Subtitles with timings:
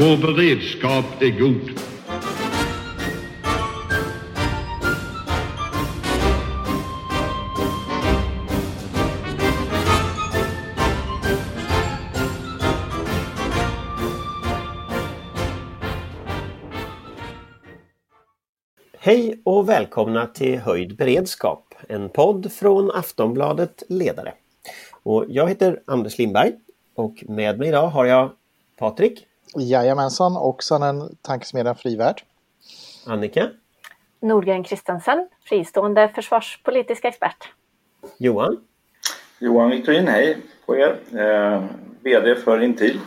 [0.00, 1.70] Vår beredskap är god.
[18.98, 24.32] Hej och välkomna till Höjd beredskap, en podd från Aftonbladet Ledare.
[25.02, 26.52] Och jag heter Anders Lindberg
[26.94, 28.30] och med mig idag har jag
[28.78, 29.26] Patrik.
[29.56, 32.22] Jajamensan, och sen tankesmedjan Frivärd.
[33.06, 33.50] Annika.
[34.22, 37.48] Nordgren Kristensen, fristående försvarspolitisk expert.
[38.18, 38.56] Johan.
[39.38, 40.98] Johan Victorin, hej på er.
[41.12, 41.64] Eh,
[42.00, 43.00] VD för Intil.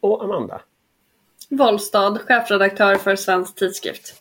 [0.00, 0.60] Och Amanda.
[1.50, 4.14] Wollstad, chefredaktör för Svensk Tidskrift.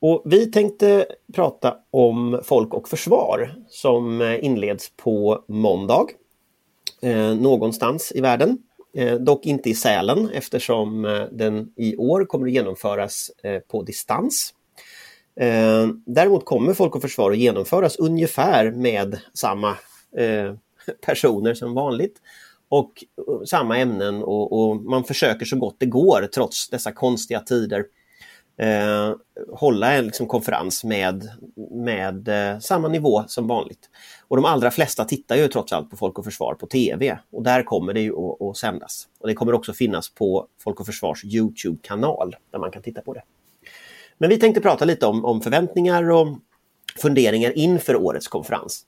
[0.00, 6.06] Och vi tänkte prata om Folk och Försvar som inleds på måndag
[7.02, 8.58] eh, någonstans i världen.
[8.96, 13.82] Eh, dock inte i Sälen eftersom eh, den i år kommer att genomföras eh, på
[13.82, 14.54] distans.
[15.40, 19.70] Eh, däremot kommer Folk och Försvar att genomföras ungefär med samma
[20.16, 20.54] eh,
[21.06, 22.16] personer som vanligt
[22.68, 23.04] och
[23.46, 27.84] samma ämnen och, och man försöker så gott det går trots dessa konstiga tider
[28.58, 29.14] eh,
[29.52, 31.28] hålla en liksom, konferens med,
[31.70, 33.90] med eh, samma nivå som vanligt.
[34.34, 37.42] Och de allra flesta tittar ju trots allt på Folk och Försvar på TV och
[37.42, 39.08] där kommer det ju att, att sändas.
[39.20, 43.14] Och det kommer också finnas på Folk och Försvars Youtube-kanal där man kan titta på
[43.14, 43.22] det.
[44.18, 46.28] Men vi tänkte prata lite om, om förväntningar och
[46.96, 48.86] funderingar inför årets konferens.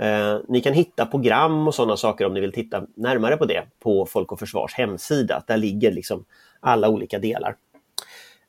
[0.00, 3.62] Eh, ni kan hitta program och sådana saker om ni vill titta närmare på det
[3.80, 5.44] på Folk och Försvars hemsida.
[5.46, 6.24] Där ligger liksom
[6.60, 7.56] alla olika delar.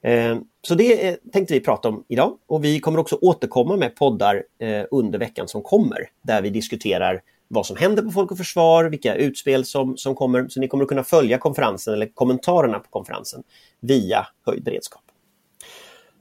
[0.04, 3.96] Eh, så det eh, tänkte vi prata om idag och vi kommer också återkomma med
[3.96, 8.38] poddar eh, under veckan som kommer där vi diskuterar vad som händer på Folk och
[8.38, 10.48] Försvar, vilka utspel som, som kommer.
[10.48, 13.44] Så ni kommer att kunna följa konferensen eller kommentarerna på konferensen
[13.80, 15.02] via höjd beredskap.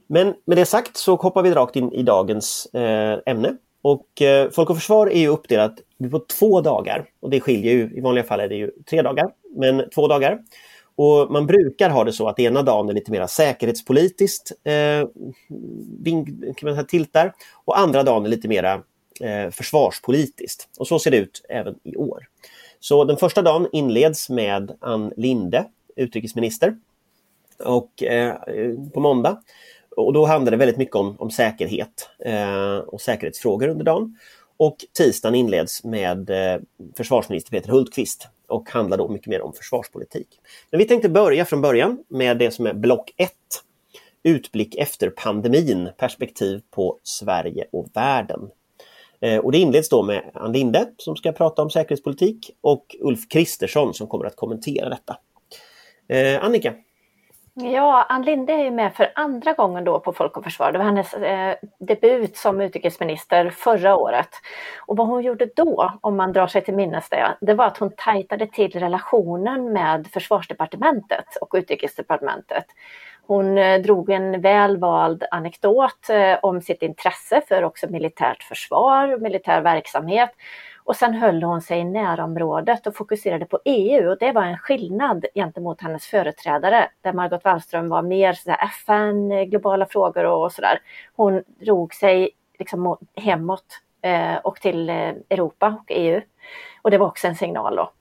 [0.07, 2.67] Men med det sagt så hoppar vi rakt in i dagens
[3.25, 3.55] ämne.
[3.81, 4.05] Och
[4.51, 5.79] Folk och Försvar är ju uppdelat
[6.11, 9.29] på två dagar och det skiljer ju, i vanliga fall är det ju tre dagar,
[9.55, 10.39] men två dagar.
[10.97, 15.07] Och man brukar ha det så att ena dagen är lite mer säkerhetspolitiskt eh,
[16.55, 17.33] kan man säga, tiltar
[17.65, 18.63] och andra dagen är lite mer
[19.21, 20.69] eh, försvarspolitiskt.
[20.77, 22.27] Och så ser det ut även i år.
[22.79, 25.65] Så den första dagen inleds med Ann Linde,
[25.95, 26.77] utrikesminister,
[27.59, 28.35] och, eh,
[28.93, 29.41] på måndag.
[29.95, 34.17] Och då handlar det väldigt mycket om, om säkerhet eh, och säkerhetsfrågor under dagen.
[34.57, 36.61] Och tisdagen inleds med eh,
[36.97, 40.27] försvarsminister Peter Hultqvist och handlar då mycket mer om försvarspolitik.
[40.71, 43.31] Men vi tänkte börja från början med det som är block 1.
[44.23, 48.49] Utblick efter pandemin, perspektiv på Sverige och världen.
[49.21, 53.29] Eh, och det inleds då med Ann Linde som ska prata om säkerhetspolitik och Ulf
[53.29, 55.17] Kristersson som kommer att kommentera detta.
[56.07, 56.73] Eh, Annika?
[57.59, 60.71] Ja, Ann Linde är med för andra gången då på Folk och Försvar.
[60.71, 64.29] Det var hennes eh, debut som utrikesminister förra året.
[64.87, 67.77] Och vad hon gjorde då, om man drar sig till minnes det, det var att
[67.77, 72.65] hon tajtade till relationen med försvarsdepartementet och utrikesdepartementet.
[73.27, 79.17] Hon eh, drog en väl vald anekdot eh, om sitt intresse för också militärt försvar,
[79.17, 80.31] militär verksamhet
[80.87, 84.57] och sen höll hon sig i närområdet och fokuserade på EU och det var en
[84.57, 90.51] skillnad gentemot hennes företrädare där Margot Wallström var mer så FN, eh, globala frågor och
[90.51, 90.79] sådär.
[91.15, 93.65] Hon drog sig liksom hemåt
[94.01, 96.21] eh, och till eh, Europa och EU.
[96.81, 97.91] Och det var också en signal då.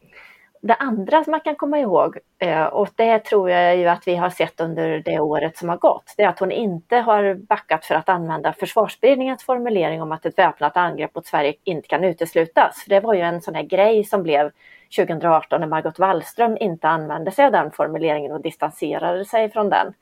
[0.63, 4.17] Det andra som man kan komma ihåg, eh, och det tror jag ju att vi
[4.17, 7.85] har sett under det året som har gått, det är att hon inte har backat
[7.85, 12.83] för att använda försvarsberedningens formulering om att ett väpnat angrepp mot Sverige inte kan uteslutas.
[12.83, 14.51] För det var ju en sån här grej som blev
[14.97, 19.95] 2018 när Margot Wallström inte använde sig av den formuleringen och distanserade sig från den.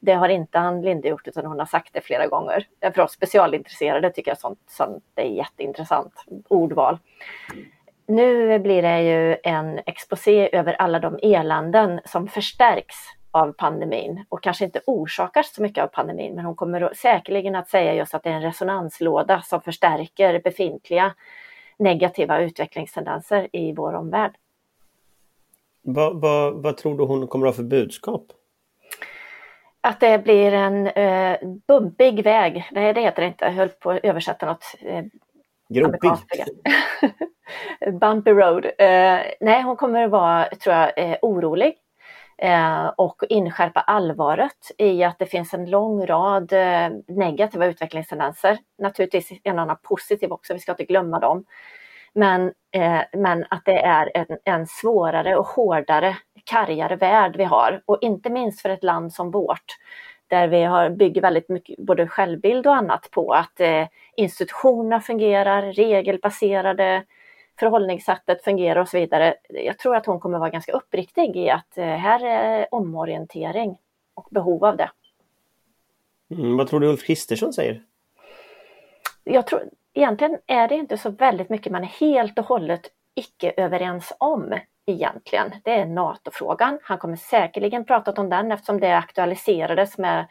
[0.00, 2.66] Det har inte Ann Linde gjort utan hon har sagt det flera gånger.
[2.94, 6.12] För oss specialintresserade tycker jag sånt, sånt är jätteintressant
[6.48, 6.98] ordval
[8.06, 12.96] nu blir det ju en exposé över alla de elanden som förstärks
[13.30, 17.68] av pandemin och kanske inte orsakas så mycket av pandemin, men hon kommer säkerligen att
[17.68, 21.14] säga just att det är en resonanslåda som förstärker befintliga
[21.76, 24.34] negativa utvecklingstendenser i vår omvärld.
[25.82, 28.26] Vad, vad, vad tror du hon kommer att ha för budskap?
[29.80, 33.90] Att det blir en eh, bumpig väg, nej det heter det inte, jag höll på
[33.90, 35.04] att översätta något eh,
[35.68, 36.10] Gropig?
[38.00, 38.64] Bumpy road.
[38.64, 41.74] Eh, nej, hon kommer att vara, tror jag, eh, orolig
[42.38, 48.58] eh, och inskärpa allvaret i att det finns en lång rad eh, negativa utvecklingstendenser.
[48.78, 51.44] Naturligtvis en annan positiv också, vi ska inte glömma dem.
[52.14, 57.82] Men, eh, men att det är en, en svårare och hårdare kargare värld vi har
[57.86, 59.76] och inte minst för ett land som vårt
[60.26, 63.86] där vi har, bygger väldigt mycket både självbild och annat på att eh,
[64.16, 67.04] institutionerna fungerar, regelbaserade
[67.58, 69.34] förhållningssättet fungerar och så vidare.
[69.48, 73.76] Jag tror att hon kommer vara ganska uppriktig i att eh, här är omorientering
[74.14, 74.90] och behov av det.
[76.30, 77.82] Mm, vad tror du Ulf Kristersson säger?
[79.24, 79.62] Jag tror,
[79.94, 84.54] egentligen är det inte så väldigt mycket man är helt och hållet icke överens om
[84.86, 85.52] egentligen.
[85.64, 86.78] Det är NATO-frågan.
[86.82, 90.26] Han kommer säkerligen pratat om den eftersom det aktualiserades med,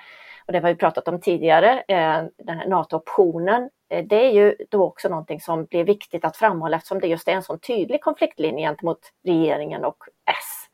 [0.46, 3.70] och det har vi pratat om tidigare, eh, den här NATO-optionen.
[3.90, 7.28] Eh, det är ju då också någonting som blir viktigt att framhålla eftersom det just
[7.28, 10.70] är en sån tydlig konfliktlinje gentemot regeringen och S.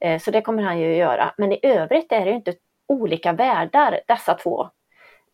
[0.00, 1.34] Eh, så det kommer han ju göra.
[1.36, 2.54] Men i övrigt är det ju inte
[2.88, 4.68] olika världar dessa två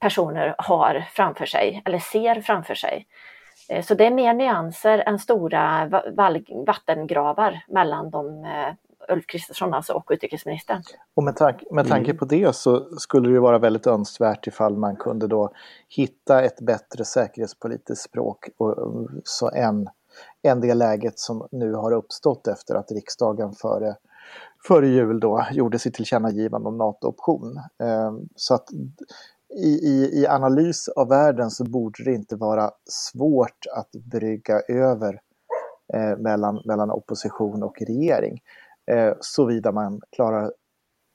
[0.01, 3.07] personer har framför sig eller ser framför sig.
[3.69, 5.91] Eh, så det är mer nyanser än stora
[6.67, 8.75] vattengravar mellan de eh,
[9.09, 10.83] Ulf Kristersson alltså och utrikesministern.
[11.15, 12.19] Och med, tank med tanke mm.
[12.19, 15.53] på det så skulle det vara väldigt önskvärt ifall man kunde då
[15.89, 18.77] hitta ett bättre säkerhetspolitiskt språk och,
[19.25, 19.89] så än,
[20.43, 23.95] än det läget som nu har uppstått efter att riksdagen före,
[24.69, 27.61] före jul då gjorde sitt tillkännagivande om NATO-option.
[27.83, 28.69] Ehm, så att
[29.55, 35.21] i, i, i analys av världen så borde det inte vara svårt att brygga över
[35.95, 38.41] eh, mellan, mellan opposition och regering.
[38.91, 40.53] Eh, såvida man klarar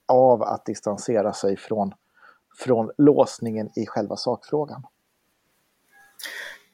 [0.08, 1.94] av att distansera sig från,
[2.60, 4.84] från låsningen i själva sakfrågan.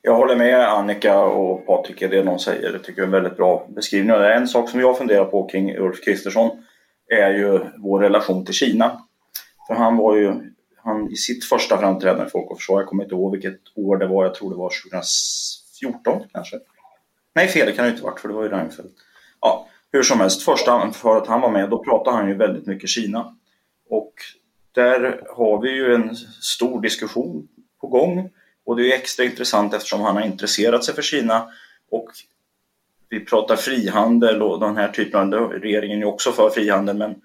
[0.02, 2.72] Jag håller med Annika och Patrik i det de säger.
[2.72, 4.16] Det tycker jag är en väldigt bra beskrivning.
[4.16, 6.64] En sak som jag funderar på kring Ulf Kristersson
[7.08, 9.02] är ju vår relation till Kina.
[9.68, 10.54] För han var ju
[10.88, 13.98] han i sitt första framträdande i Folk och Försvar, jag kommer inte ihåg vilket år
[13.98, 14.72] det var, jag tror det var
[15.82, 16.60] 2014 kanske.
[17.36, 18.94] Nej, fel det kan det inte varit för det var ju Reinfeldt.
[19.42, 22.66] Ja, hur som helst, första för att han var med, då pratade han ju väldigt
[22.66, 23.36] mycket Kina.
[23.90, 24.14] Och
[24.72, 27.48] där har vi ju en stor diskussion
[27.82, 28.30] på gång
[28.66, 31.48] och det är extra intressant eftersom han har intresserat sig för Kina
[31.92, 32.10] och
[33.10, 37.16] vi pratar frihandel och den här typen av, regeringen är också för frihandel men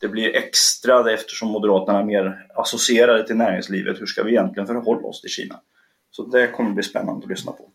[0.00, 4.00] det blir extra eftersom Moderaterna är mer associerade till näringslivet.
[4.00, 5.60] Hur ska vi egentligen förhålla oss till Kina?
[6.10, 7.70] Så det kommer bli spännande att lyssna på.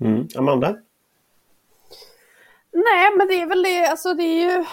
[0.00, 0.28] Mm.
[0.36, 0.76] Amanda?
[2.72, 4.64] Nej, men det är väl det, alltså det är ju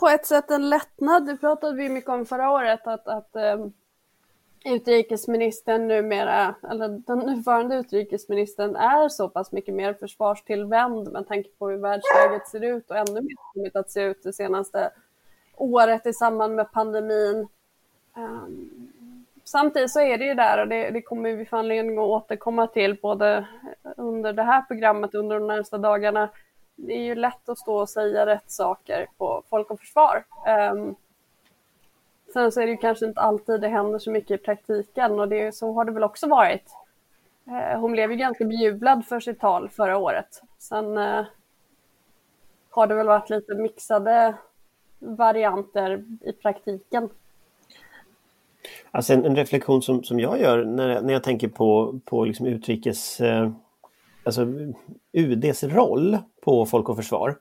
[0.00, 1.26] på ett sätt en lättnad.
[1.26, 3.72] Det pratade vi mycket om förra året, att, att um,
[4.64, 11.68] utrikesministern numera, eller den nuvarande utrikesministern är så pass mycket mer försvarstillvänd med tanke på
[11.68, 14.90] hur världsläget ser ut och ännu mer kommit att se ut det senaste
[15.60, 17.48] året i samband med pandemin.
[18.16, 18.92] Um,
[19.44, 22.66] samtidigt så är det ju där och det, det kommer vi få anledning att återkomma
[22.66, 23.46] till både
[23.96, 26.30] under det här programmet under de närmsta dagarna.
[26.76, 30.24] Det är ju lätt att stå och säga rätt saker på Folk och Försvar.
[30.72, 30.94] Um,
[32.32, 35.28] sen så är det ju kanske inte alltid det händer så mycket i praktiken och
[35.28, 36.70] det, så har det väl också varit.
[37.48, 40.42] Uh, hon blev ju ganska bejublad för sitt tal förra året.
[40.58, 41.24] Sen uh,
[42.70, 44.34] har det väl varit lite mixade
[45.00, 47.08] varianter i praktiken.
[48.90, 52.46] Alltså en, en, reflektion som, som jag gör när, när jag tänker på, på liksom
[52.46, 53.50] utrikes, eh,
[54.24, 54.46] alltså
[55.12, 57.36] UDs roll på Folk och Försvar.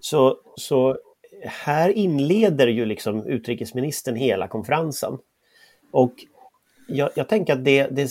[0.00, 0.98] Så, så
[1.44, 5.18] här inleder ju liksom utrikesministern hela konferensen.
[5.90, 6.14] Och
[6.88, 8.10] jag, jag tänker att det, det,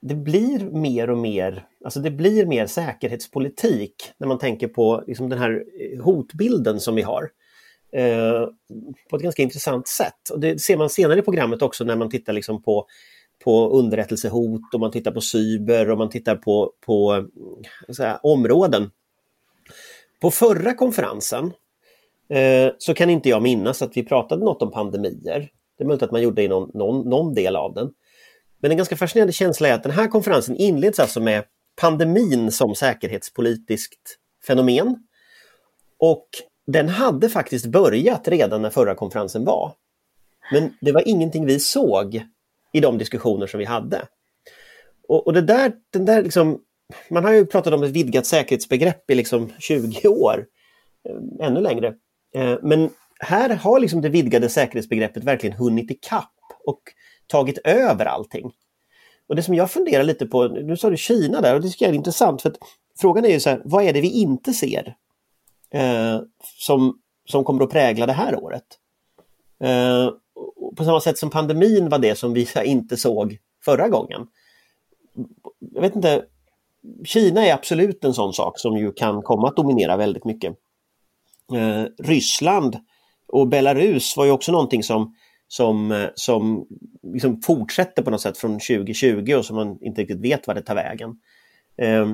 [0.00, 5.28] det blir mer och mer, alltså det blir mer säkerhetspolitik när man tänker på liksom
[5.28, 5.64] den här
[6.02, 7.30] hotbilden som vi har.
[7.92, 8.48] Eh,
[9.10, 10.30] på ett ganska intressant sätt.
[10.32, 12.86] Och det ser man senare i programmet också när man tittar liksom på,
[13.44, 17.26] på underrättelsehot och man tittar på cyber och man tittar på, på
[17.98, 18.90] här, områden.
[20.20, 21.52] På förra konferensen
[22.28, 25.50] eh, så kan inte jag minnas att vi pratade något om pandemier.
[25.78, 27.92] Det är möjligt att man gjorde i någon, någon, någon del av den.
[28.60, 31.44] Men en ganska fascinerande känsla är att den här konferensen inleds alltså med
[31.80, 34.16] pandemin som säkerhetspolitiskt
[34.46, 35.06] fenomen.
[35.98, 36.28] Och
[36.66, 39.72] den hade faktiskt börjat redan när förra konferensen var.
[40.52, 42.22] Men det var ingenting vi såg
[42.72, 44.02] i de diskussioner som vi hade.
[45.08, 46.58] Och, och det där, den där liksom,
[47.10, 50.46] man har ju pratat om ett vidgat säkerhetsbegrepp i liksom 20 år,
[51.08, 51.94] eh, ännu längre.
[52.34, 56.32] Eh, men här har liksom det vidgade säkerhetsbegreppet verkligen hunnit ikapp
[56.64, 56.80] och
[57.26, 58.52] tagit över allting.
[59.28, 61.84] Och det som jag funderar lite på, nu sa du Kina där och det tycker
[61.84, 62.56] jag är intressant för att
[63.00, 64.96] frågan är ju så här, vad är det vi inte ser?
[65.70, 66.20] Eh,
[66.58, 68.64] som, som kommer att prägla det här året.
[69.60, 70.10] Eh,
[70.76, 74.26] på samma sätt som pandemin var det som vi inte såg förra gången.
[75.74, 76.24] Jag vet inte,
[77.04, 80.56] Kina är absolut en sån sak som ju kan komma att dominera väldigt mycket.
[81.54, 82.76] Eh, Ryssland
[83.28, 85.14] och Belarus var ju också någonting som,
[85.48, 86.66] som, eh, som
[87.02, 90.62] liksom fortsätter på något sätt från 2020 och som man inte riktigt vet vad det
[90.62, 91.20] tar vägen.
[91.76, 92.06] Eh,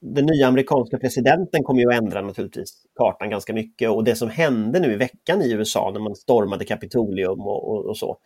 [0.00, 4.30] den nya amerikanska presidenten kommer ju att ändra naturligtvis kartan ganska mycket och det som
[4.30, 8.18] hände nu i veckan i USA när man stormade Kapitolium och, och, och så.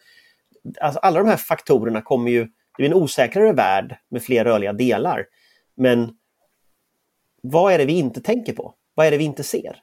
[0.80, 4.72] Alltså alla de här faktorerna kommer ju, det är en osäkrare värld med fler rörliga
[4.72, 5.24] delar.
[5.76, 6.10] Men
[7.42, 8.74] vad är det vi inte tänker på?
[8.94, 9.76] Vad är det vi inte ser?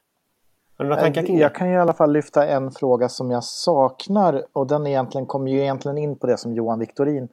[0.77, 1.41] Har du några tankar kring det?
[1.41, 5.51] Jag kan i alla fall lyfta en fråga som jag saknar och den egentligen kommer
[5.51, 7.29] ju egentligen in på det som Johan Victorin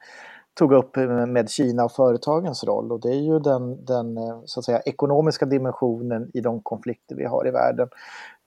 [0.58, 0.96] tog upp
[1.28, 4.80] med Kina och företagens roll och det är ju den, den eh, så att säga,
[4.80, 7.88] ekonomiska dimensionen i de konflikter vi har i världen.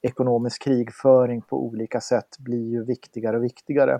[0.01, 3.99] Ekonomisk krigföring på olika sätt blir ju viktigare och viktigare.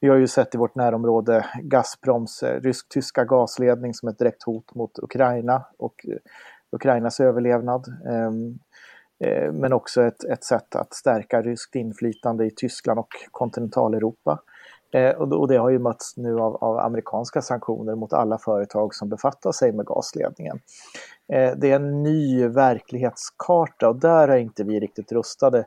[0.00, 4.74] Vi har ju sett i vårt närområde Gazproms eh, rysk-tyska gasledning som ett direkt hot
[4.74, 6.16] mot Ukraina och eh,
[6.72, 7.86] Ukrainas överlevnad.
[8.08, 8.58] Ehm,
[9.52, 14.38] men också ett, ett sätt att stärka ryskt inflytande i Tyskland och kontinentaleuropa.
[14.90, 19.08] Eh, och det har ju mötts nu av, av, amerikanska sanktioner mot alla företag som
[19.08, 20.58] befattar sig med gasledningen.
[21.32, 25.66] Eh, det är en ny verklighetskarta och där är inte vi riktigt rustade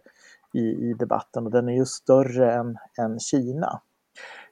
[0.54, 3.82] i, i debatten och den är ju större än, än Kina.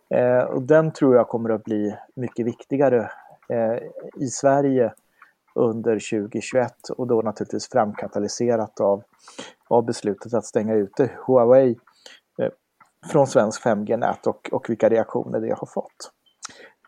[0.10, 3.12] Eh, och den tror jag kommer att bli mycket viktigare
[4.20, 4.94] i Sverige
[5.56, 9.04] under 2021 och då naturligtvis framkatalyserat av,
[9.68, 11.76] av beslutet att stänga ute Huawei
[13.08, 16.12] från svensk 5G-nät och, och vilka reaktioner det har fått.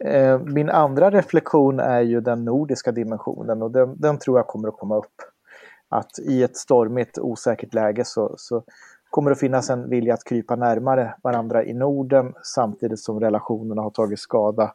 [0.06, 4.68] Eh, min andra reflektion är ju den nordiska dimensionen och den, den, tror jag kommer
[4.68, 5.16] att komma upp.
[5.90, 8.64] Att i ett stormigt osäkert läge så, så
[9.10, 13.90] kommer att finnas en vilja att krypa närmare varandra i Norden samtidigt som relationerna har
[13.90, 14.74] tagit skada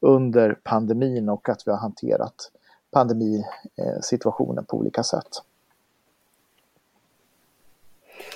[0.00, 2.50] under pandemin och att vi har hanterat
[2.92, 5.28] pandemisituationen på olika sätt.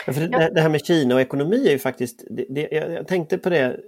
[0.07, 3.09] Ja, för det, det, här med Kina och ekonomi är ju faktiskt, det, det, jag
[3.09, 3.81] tänkte på det,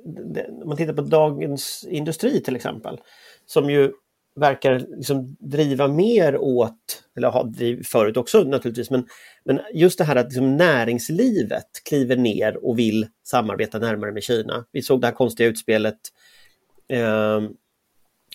[0.62, 3.00] om man tittar på Dagens Industri till exempel,
[3.46, 3.92] som ju
[4.34, 9.06] verkar liksom driva mer åt, eller har drivit förut också naturligtvis, men,
[9.44, 14.64] men just det här att liksom näringslivet kliver ner och vill samarbeta närmare med Kina.
[14.72, 15.98] Vi såg det här konstiga utspelet,
[16.88, 17.40] eh,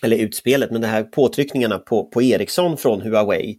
[0.02, 3.58] eller utspelet, men det här påtryckningarna på, på Ericsson från Huawei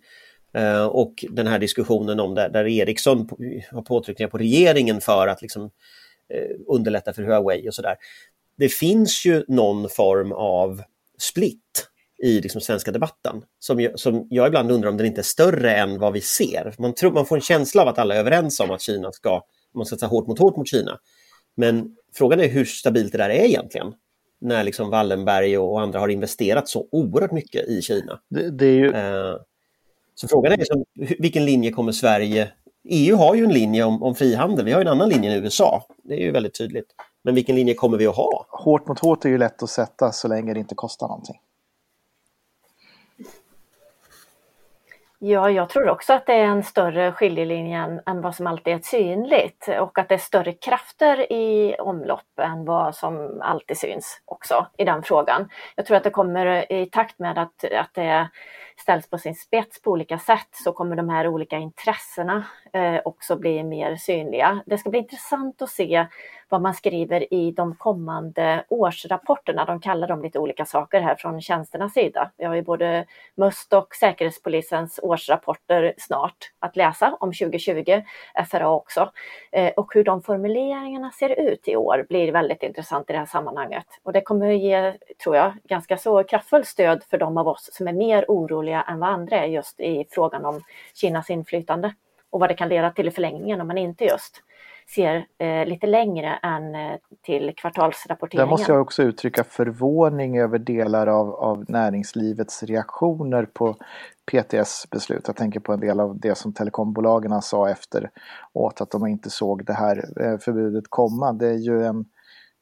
[0.90, 3.30] och den här diskussionen om där, där Ericsson
[3.72, 5.64] har påtryckningar på regeringen för att liksom,
[6.34, 7.96] eh, underlätta för Huawei och sådär.
[8.58, 10.82] Det finns ju någon form av
[11.20, 11.90] split
[12.24, 13.42] i liksom svenska debatten.
[13.60, 16.76] Som jag, som jag ibland undrar om den inte är större än vad vi ser.
[16.78, 19.44] Man, tror, man får en känsla av att alla är överens om att Kina ska,
[19.76, 21.00] man ska ta hårt mot hårt mot Kina.
[21.58, 23.94] Men frågan är hur stabilt det där är egentligen.
[24.42, 28.20] När liksom Wallenberg och andra har investerat så oerhört mycket i Kina.
[28.30, 28.92] Det, det är ju...
[28.92, 29.36] eh,
[30.22, 30.86] så frågan är liksom,
[31.20, 32.52] vilken linje kommer Sverige...
[32.90, 35.84] EU har ju en linje om, om frihandel, vi har en annan linje än USA.
[36.04, 36.86] Det är ju väldigt tydligt.
[37.24, 38.46] Men vilken linje kommer vi att ha?
[38.50, 41.36] Hårt mot hårt är ju lätt att sätta så länge det inte kostar någonting.
[45.22, 48.80] Ja, jag tror också att det är en större skiljelinje än vad som alltid är
[48.80, 54.68] synligt och att det är större krafter i omlopp än vad som alltid syns också
[54.78, 55.50] i den frågan.
[55.76, 58.30] Jag tror att det kommer i takt med att, att det
[58.78, 63.36] ställs på sin spets på olika sätt så kommer de här olika intressena eh, också
[63.36, 64.64] bli mer synliga.
[64.66, 66.08] Det ska bli intressant att se
[66.50, 69.66] vad man skriver i de kommande årsrapporterna.
[69.66, 72.32] De kallar dem lite olika saker här från tjänsternas sida.
[72.38, 78.02] Vi har ju både MUST och Säkerhetspolisens årsrapporter snart att läsa om 2020,
[78.50, 79.12] FRA också.
[79.52, 83.26] Eh, och hur de formuleringarna ser ut i år blir väldigt intressant i det här
[83.26, 83.86] sammanhanget.
[84.04, 87.88] Och det kommer ge, tror jag, ganska så kraftfullt stöd för de av oss som
[87.88, 90.62] är mer oroliga än vad andra är just i frågan om
[90.94, 91.94] Kinas inflytande
[92.30, 94.44] och vad det kan leda till i förlängningen om man inte just
[94.96, 98.48] ser eh, lite längre än eh, till kvartalsrapporteringen.
[98.48, 103.76] Där måste jag också uttrycka förvåning över delar av, av näringslivets reaktioner på
[104.32, 105.24] PTS beslut.
[105.28, 109.66] Jag tänker på en del av det som telekombolagen sa efteråt att de inte såg
[109.66, 111.34] det här eh, förbudet komma.
[111.34, 112.06] Det är ju en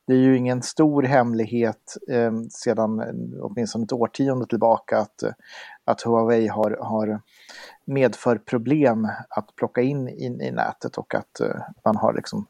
[0.08, 5.32] det är ju ingen stor hemlighet eh, sedan eh, åtminstone ett årtionde tillbaka att, eh,
[5.86, 7.22] att Huawei har, har
[7.86, 12.48] medför problem att plocka in, in i nätet och att eh, man har liksom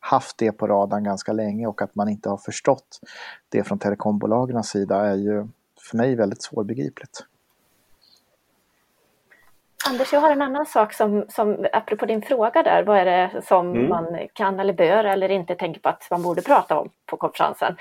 [0.00, 3.00] haft det på radarn ganska länge och att man inte har förstått
[3.48, 5.48] det från telekombolagens sida är ju
[5.90, 7.24] för mig väldigt svårbegripligt.
[9.88, 13.42] Anders, jag har en annan sak som, som apropå din fråga där, vad är det
[13.42, 13.88] som mm.
[13.88, 17.76] man kan eller bör eller inte tänka på att man borde prata om på konferensen?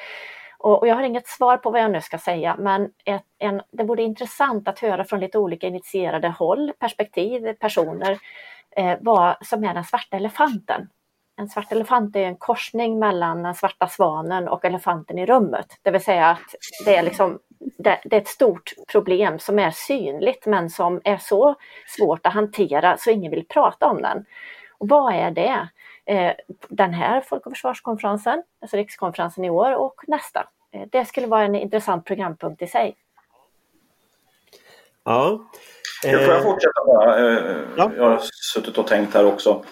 [0.57, 3.62] Och, och jag har inget svar på vad jag nu ska säga, men ett, en,
[3.72, 8.19] det vore intressant att höra från lite olika initierade håll, perspektiv, personer,
[8.75, 10.89] eh, vad som är den svarta elefanten.
[11.36, 15.68] En svart elefant är en korsning mellan den svarta svanen och elefanten i rummet.
[15.82, 19.72] Det vill säga att det är, liksom, det, det är ett stort problem som är
[19.72, 21.56] synligt men som är så
[21.88, 24.25] svårt att hantera så ingen vill prata om den.
[24.78, 25.68] Och vad är det?
[26.06, 26.34] Eh,
[26.70, 30.48] den här Folk och försvarskonferensen, alltså rikskonferensen i år och nästa.
[30.72, 32.96] Eh, det skulle vara en intressant programpunkt i sig.
[35.04, 35.50] Ja.
[36.06, 37.20] Eh, får jag fortsätta bara?
[37.78, 37.92] Ja.
[37.98, 38.20] Jag har
[38.54, 39.63] suttit och tänkt här också.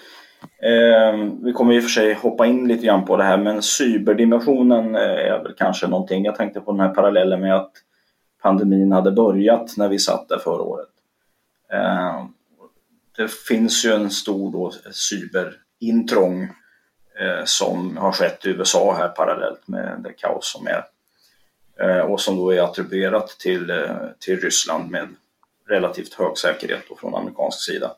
[0.61, 3.61] Ehm, vi kommer i och för sig hoppa in lite grann på det här men
[3.61, 6.25] cyberdimensionen eh, är väl kanske någonting.
[6.25, 7.71] Jag tänkte på den här parallellen med att
[8.41, 10.89] pandemin hade börjat när vi satt där förra året.
[11.73, 12.27] Ehm,
[13.17, 16.43] det finns ju en stor då, cyberintrång
[17.19, 20.85] eh, som har skett i USA här parallellt med det kaos som är
[21.81, 25.07] eh, och som då är attribuerat till, eh, till Ryssland med
[25.67, 27.91] relativt hög säkerhet från amerikansk sida.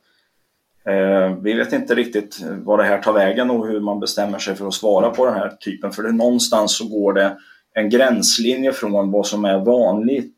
[0.85, 4.55] Eh, vi vet inte riktigt vad det här tar vägen och hur man bestämmer sig
[4.55, 7.37] för att svara på den här typen för det, någonstans så går det
[7.73, 10.33] en gränslinje från vad som är vanligt,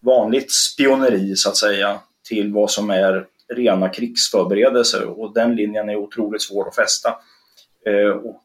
[0.00, 5.96] vanligt spioneri så att säga till vad som är rena krigsförberedelser och den linjen är
[5.96, 7.08] otroligt svår att fästa.
[7.86, 8.44] Eh, och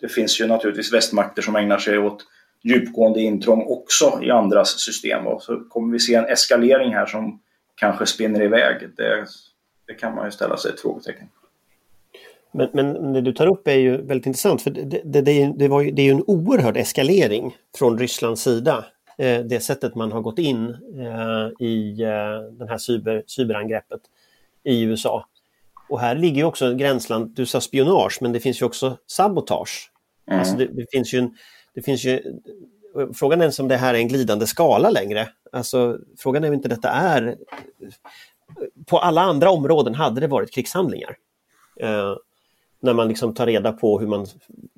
[0.00, 2.24] det finns ju naturligtvis västmakter som ägnar sig åt
[2.64, 5.26] djupgående intrång också i andras system.
[5.26, 7.40] Och så kommer vi se en eskalering här som
[7.74, 8.88] kanske spinner iväg.
[8.96, 9.26] Det,
[9.86, 11.28] det kan man ju ställa sig ett frågetecken.
[12.52, 15.68] Men, men det du tar upp är ju väldigt intressant för det, det, det, det,
[15.68, 18.84] var ju, det är ju en oerhörd eskalering från Rysslands sida.
[19.18, 24.00] Eh, det sättet man har gått in eh, i eh, det här cyber, cyberangreppet
[24.64, 25.26] i USA.
[25.88, 29.90] Och här ligger också gränsland, du sa spionage, men det finns ju också sabotage.
[30.26, 30.40] Mm.
[30.40, 31.36] Alltså det, det, finns ju en,
[31.74, 32.40] det finns ju,
[33.14, 35.28] frågan är om det här är en glidande skala längre.
[35.52, 37.36] Alltså, frågan är om inte detta är...
[38.86, 41.16] På alla andra områden hade det varit krigshandlingar.
[41.80, 42.14] Eh,
[42.80, 44.26] när man liksom tar reda på hur man,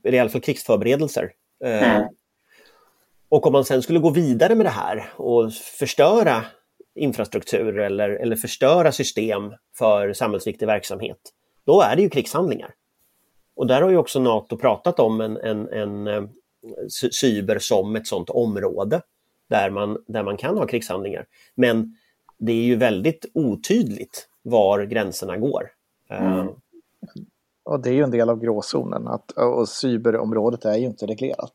[0.04, 1.32] eller i alla fall krigsförberedelser.
[1.64, 2.08] Eh, mm.
[3.28, 6.44] Och om man sen skulle gå vidare med det här och förstöra
[6.94, 11.18] infrastruktur eller, eller förstöra system för samhällsviktig verksamhet,
[11.66, 12.74] då är det ju krigshandlingar.
[13.56, 16.24] Och där har ju också Nato pratat om en, en, en, eh,
[17.12, 19.00] cyber som ett sådant område
[19.50, 21.26] där man, där man kan ha krigshandlingar.
[21.54, 21.96] Men
[22.46, 25.70] det är ju väldigt otydligt var gränserna går.
[26.10, 26.38] Mm.
[26.38, 26.50] Uh,
[27.64, 31.52] och det är ju en del av gråzonen att, och cyberområdet är ju inte reglerat.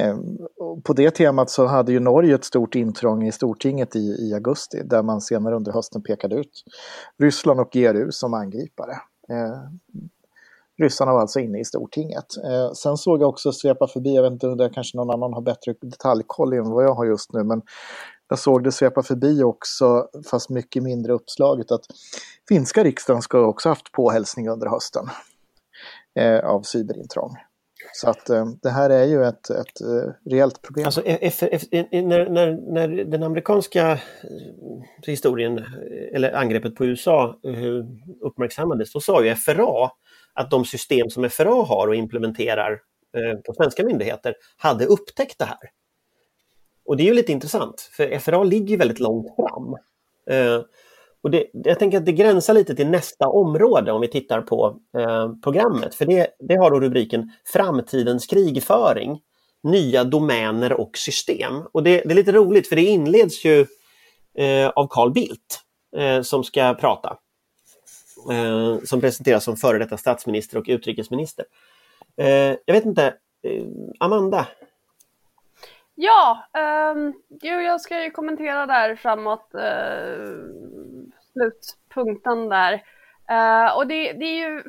[0.00, 0.38] Ehm,
[0.82, 4.82] på det temat så hade ju Norge ett stort intrång i Stortinget i, i augusti
[4.84, 6.64] där man senare under hösten pekade ut
[7.18, 8.92] Ryssland och GRU som angripare.
[9.28, 9.78] Ehm,
[10.78, 12.36] ryssarna var alltså inne i Stortinget.
[12.44, 15.42] Ehm, sen såg jag också svepa förbi, jag vet inte, där kanske någon annan har
[15.42, 17.62] bättre detaljkoll än vad jag har just nu, men
[18.32, 21.86] jag såg det svepa förbi också, fast mycket mindre uppslaget, att
[22.48, 25.06] finska riksdagen ska också haft påhälsning under hösten
[26.18, 27.36] eh, av cyberintrång.
[27.92, 30.86] Så att eh, det här är ju ett, ett eh, reellt problem.
[30.86, 33.98] Alltså, e- e- e- när, när, när den amerikanska eh,
[35.06, 35.64] historien, eh,
[36.14, 37.84] eller angreppet på USA eh,
[38.20, 39.90] uppmärksammades, då sa ju FRA
[40.34, 42.80] att de system som FRA har och implementerar
[43.46, 45.58] på svenska myndigheter hade upptäckt det här.
[46.84, 49.76] Och det är ju lite intressant, för FRA ligger väldigt långt fram.
[50.30, 50.62] Eh,
[51.22, 54.80] och det, jag tänker att det gränsar lite till nästa område om vi tittar på
[54.98, 55.94] eh, programmet.
[55.94, 59.20] För det, det har då rubriken Framtidens krigföring,
[59.62, 61.62] nya domäner och system.
[61.72, 63.66] Och det, det är lite roligt för det inleds ju
[64.38, 65.60] eh, av Carl Bildt
[65.96, 67.16] eh, som ska prata.
[68.30, 71.44] Eh, som presenteras som före detta statsminister och utrikesminister.
[72.16, 73.64] Eh, jag vet inte, eh,
[74.00, 74.46] Amanda,
[75.94, 76.44] Ja,
[76.94, 80.44] um, jag ska ju kommentera där framåt uh,
[81.32, 82.72] slutpunkten där.
[83.30, 84.62] Uh, och det, det, är ju,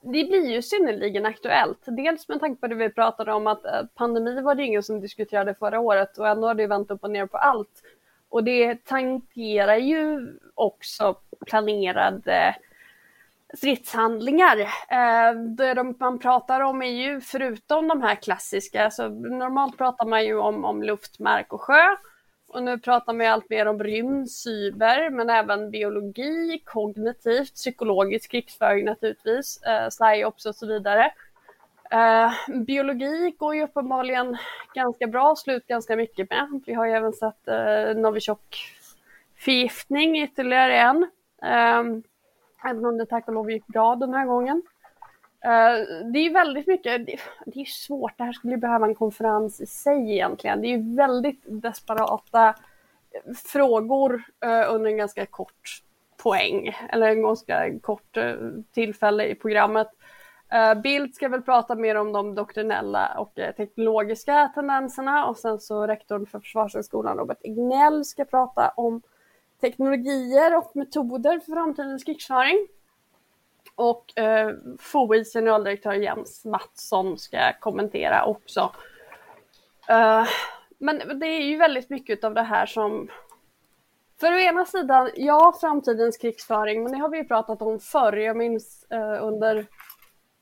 [0.00, 1.80] det blir ju synnerligen aktuellt.
[1.86, 5.00] Dels med tanke på det vi pratade om att eh, pandemi var det ingen som
[5.00, 7.82] diskuterade förra året och ändå har det vänt upp och ner på allt.
[8.28, 12.56] Och det tangerar ju också planerade
[13.56, 14.60] stridshandlingar.
[14.88, 20.06] Eh, det de, man pratar om är ju, förutom de här klassiska, så normalt pratar
[20.06, 21.96] man ju om, om luft, mark och sjö.
[22.48, 28.30] Och nu pratar man ju allt mer om rymd, cyber, men även biologi, kognitivt, psykologisk
[28.30, 31.12] krigsföring naturligtvis, eh, psyops och så vidare.
[31.90, 32.32] Eh,
[32.66, 34.36] biologi går ju uppenbarligen
[34.74, 36.62] ganska bra, slut ganska mycket med.
[36.66, 41.10] Vi har ju även sett eh, Novichok-förgiftning, ytterligare en.
[41.42, 41.82] Eh,
[42.66, 44.62] Även om det tack och lov gick bra den här gången.
[45.44, 47.06] Eh, det är väldigt mycket,
[47.46, 50.60] det, är svårt, det här skulle behöva en konferens i sig egentligen.
[50.60, 52.54] Det är ju väldigt desperata
[53.52, 55.82] frågor eh, under en ganska kort
[56.22, 58.34] poäng, eller en ganska kort eh,
[58.72, 59.88] tillfälle i programmet.
[60.50, 65.86] Bild Bildt ska väl prata mer om de doktrinella och teknologiska tendenserna och sen så
[65.86, 69.02] rektorn för Försvarshögskolan Robert Ignell ska prata om
[69.64, 72.66] teknologier och metoder för framtidens krigsföring.
[73.74, 74.50] Och eh,
[74.80, 78.72] FOIs generaldirektör Jens Mattsson ska kommentera också.
[79.88, 80.26] Eh,
[80.78, 83.08] men det är ju väldigt mycket av det här som
[84.20, 88.16] för å ena sidan, ja, framtidens krigsföring, men det har vi ju pratat om förr.
[88.16, 89.66] Jag minns eh, under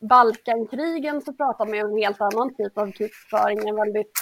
[0.01, 4.13] Balkankrigen så pratade man om en helt annan typ av krigsföring, en väldigt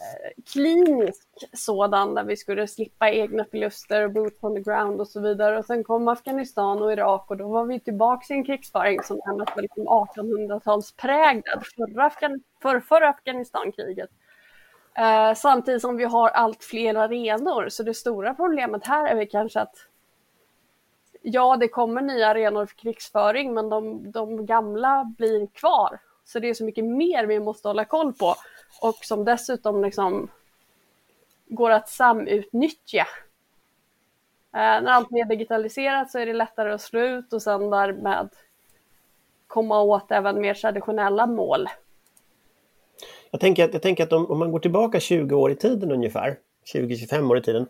[0.00, 5.08] Eh, klinisk sådan där vi skulle slippa egna förluster och boots on the ground och
[5.08, 5.58] så vidare.
[5.58, 9.20] Och sen kom Afghanistan och Irak och då var vi tillbaka i en krigsföring som
[9.24, 14.10] annars var liksom 1800-talspräglad, förra, Afgan för, förra Afghanistankriget.
[14.94, 19.28] Eh, samtidigt som vi har allt fler arenor, så det stora problemet här är väl
[19.28, 19.74] kanske att
[21.22, 26.00] ja, det kommer nya arenor för krigsföring, men de, de gamla blir kvar.
[26.24, 28.34] Så det är så mycket mer vi måste hålla koll på
[28.80, 30.30] och som dessutom liksom
[31.48, 33.06] går att samutnyttja.
[34.54, 38.28] Eh, när allt mer digitaliserat så är det lättare att slå ut och sen därmed
[39.46, 41.68] komma åt även mer traditionella mål.
[43.30, 45.92] Jag tänker att, jag tänker att om, om man går tillbaka 20 år i tiden
[45.92, 46.38] ungefär,
[46.74, 47.66] 20-25 år i tiden,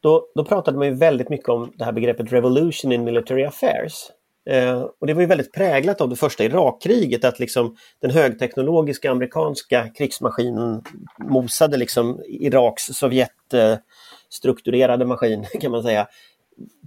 [0.00, 4.10] då, då pratade man ju väldigt mycket om det här begreppet revolution in military affairs.
[4.46, 9.10] Eh, och det var ju väldigt präglat av det första Irakkriget, att liksom den högteknologiska
[9.10, 10.82] amerikanska krigsmaskinen
[11.18, 16.08] mosade liksom Iraks Sovjetstrukturerade eh, maskin kan man säga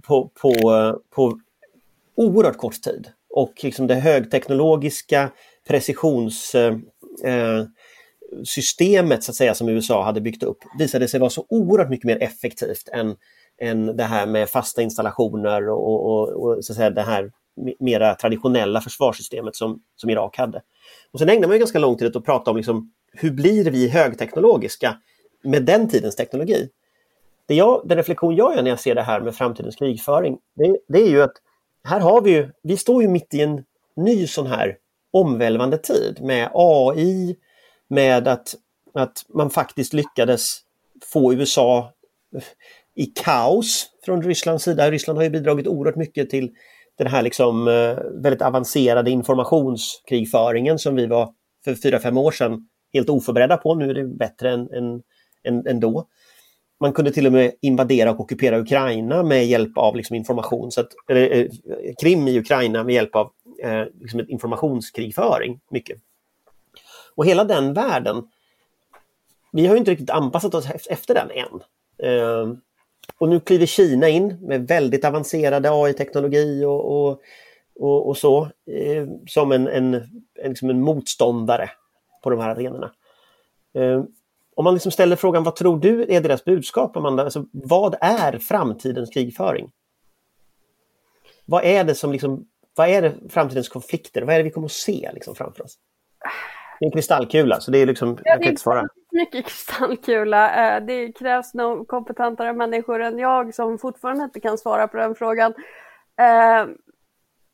[0.06, 0.52] på, på,
[1.14, 1.40] på
[2.16, 3.08] oerhört kort tid.
[3.30, 5.30] Och liksom det högteknologiska
[5.68, 6.84] precisionssystemet
[7.24, 11.90] eh, eh så att säga som USA hade byggt upp visade sig vara så oerhört
[11.90, 13.16] mycket mer effektivt än,
[13.60, 17.30] än det här med fasta installationer och, och, och så att säga det här
[17.78, 20.62] mera traditionella försvarssystemet som, som Irak hade.
[21.12, 23.88] Och sen ägnar man ganska lång tid åt att prata om liksom, hur blir vi
[23.88, 24.96] högteknologiska
[25.42, 26.68] med den tidens teknologi.
[27.46, 30.78] Det jag, den reflektion jag gör när jag ser det här med framtidens krigföring, det,
[30.88, 31.34] det är ju att
[31.84, 33.64] här har vi ju, vi står ju mitt i en
[33.96, 34.76] ny sån här
[35.10, 37.36] omvälvande tid med AI,
[37.88, 38.54] med att,
[38.94, 40.58] att man faktiskt lyckades
[41.04, 41.92] få USA
[42.94, 44.90] i kaos från Rysslands sida.
[44.90, 46.50] Ryssland har ju bidragit oerhört mycket till
[46.98, 51.32] den här liksom eh, väldigt avancerade informationskrigföringen som vi var
[51.64, 53.74] för fyra fem år sedan helt oförberedda på.
[53.74, 55.02] Nu är det bättre än, än,
[55.44, 56.06] än, än då.
[56.80, 60.80] Man kunde till och med invadera och ockupera Ukraina med hjälp av liksom information, så
[60.80, 61.48] att, eller, eh,
[62.00, 63.30] Krim i Ukraina med hjälp av
[63.62, 65.60] eh, liksom informationskrigföring.
[65.70, 65.98] Mycket.
[67.14, 68.28] Och hela den världen,
[69.52, 71.60] vi har inte riktigt anpassat oss efter den än.
[72.10, 72.58] Eh,
[73.18, 77.20] och nu kliver Kina in med väldigt avancerade AI-teknologi och, och,
[77.80, 81.70] och, och, så eh, som en, en, en, liksom en motståndare
[82.22, 82.92] på de här arenorna.
[83.74, 84.04] Eh,
[84.56, 87.24] om man liksom ställer frågan, vad tror du är deras budskap, Amanda?
[87.24, 89.70] Alltså, vad är framtidens krigföring?
[91.44, 94.22] Vad är det som liksom, vad är det framtidens konflikter?
[94.22, 95.78] Vad är det vi kommer att se liksom framför oss?
[96.80, 100.50] Det är en kristallkula, så det är liksom, jag kan inte svara mycket kristallkula.
[100.76, 105.14] Eh, det krävs nog kompetentare människor än jag som fortfarande inte kan svara på den
[105.14, 105.54] frågan.
[106.18, 106.66] Eh,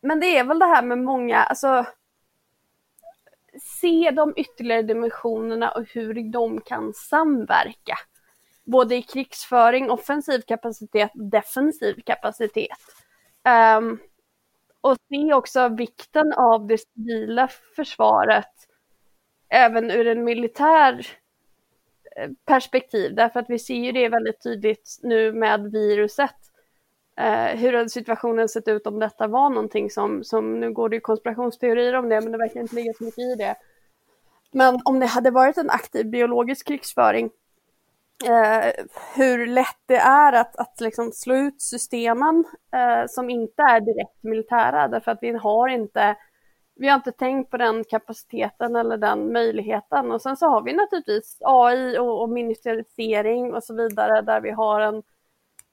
[0.03, 1.87] men det är väl det här med många, alltså
[3.61, 7.99] se de ytterligare dimensionerna och hur de kan samverka.
[8.65, 12.79] Både i krigsföring, offensiv kapacitet, defensiv kapacitet.
[13.79, 13.99] Um,
[14.81, 18.69] och se också vikten av det civila försvaret
[19.53, 21.07] även ur en militär
[22.17, 26.37] Eh, perspektiv, därför att vi ser ju det väldigt tydligt nu med viruset.
[27.17, 30.97] Eh, hur hade situationen sett ut om detta var någonting som, som, nu går det
[30.97, 33.55] ju konspirationsteorier om det, men det verkar inte ligga så mycket i det.
[34.51, 37.31] Men om det hade varit en aktiv biologisk krigsföring,
[38.27, 42.45] eh, hur lätt det är att, att liksom slå ut systemen
[42.75, 46.17] eh, som inte är direkt militära, därför att vi har inte
[46.75, 50.13] vi har inte tänkt på den kapaciteten eller den möjligheten.
[50.13, 54.51] Och sen så har vi naturligtvis AI och, och ministerialisering och så vidare där vi
[54.51, 55.03] har en,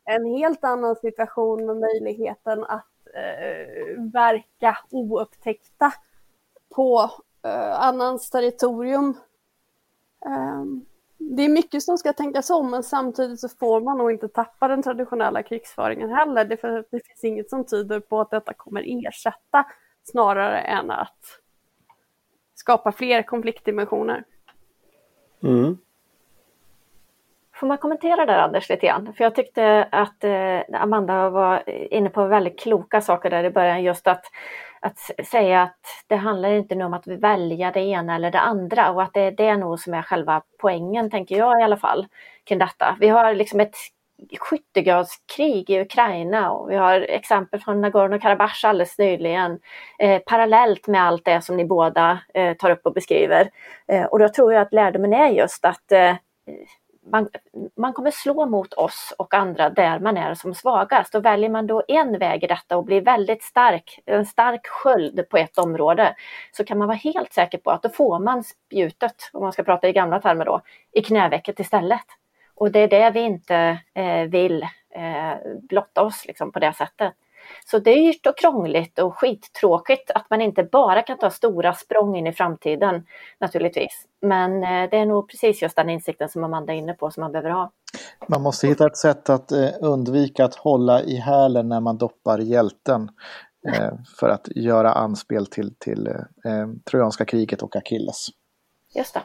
[0.06, 5.94] en helt annan situation med möjligheten att eh, verka oupptäckta
[6.76, 7.12] på
[7.44, 9.18] eh, annans territorium.
[10.26, 10.64] Eh,
[11.18, 14.68] det är mycket som ska tänkas om men samtidigt så får man nog inte tappa
[14.68, 16.46] den traditionella krigsföringen heller.
[16.46, 19.66] Det, för, det finns inget som tyder på att detta kommer ersätta
[20.12, 21.40] snarare än att
[22.56, 24.24] skapa fler konfliktdimensioner.
[25.44, 25.78] Mm.
[27.54, 29.14] Får man kommentera där Anders lite grann?
[29.14, 33.84] För jag tyckte att eh, Amanda var inne på väldigt kloka saker där i början.
[33.84, 34.26] Just att,
[34.80, 38.92] att säga att det handlar inte nu om att välja det ena eller det andra
[38.92, 42.08] och att det är det nog som är själva poängen, tänker jag i alla fall,
[42.44, 42.98] kring detta.
[43.00, 43.76] Vi har liksom ett
[44.40, 49.60] skyttegravskrig i Ukraina och vi har exempel från Nagorno-Karabach alldeles nyligen
[50.00, 53.50] eh, parallellt med allt det som ni båda eh, tar upp och beskriver.
[53.88, 56.16] Eh, och då tror jag att lärdomen är just att eh,
[57.12, 57.30] man,
[57.78, 61.16] man kommer slå mot oss och andra där man är som svagast.
[61.16, 65.30] Och väljer man då en väg i detta och blir väldigt stark, en stark sköld
[65.30, 66.16] på ett område,
[66.52, 69.64] så kan man vara helt säker på att då får man spjutet, om man ska
[69.64, 72.06] prata i gamla termer då, i knävecket istället.
[72.60, 74.64] Och det är det vi inte eh, vill
[74.96, 77.14] eh, blotta oss liksom, på det sättet.
[77.66, 82.28] Så dyrt och krångligt och skittråkigt att man inte bara kan ta stora språng in
[82.28, 83.06] i framtiden
[83.40, 84.08] naturligtvis.
[84.22, 87.22] Men eh, det är nog precis just den insikten som Amanda är inne på som
[87.22, 87.72] man behöver ha.
[88.28, 93.10] Man måste hitta ett sätt att undvika att hålla i hälen när man doppar hjälten.
[94.20, 96.10] För att göra anspel till, till
[96.92, 98.28] Trojanska kriget och Achilles.
[98.96, 99.22] Just det.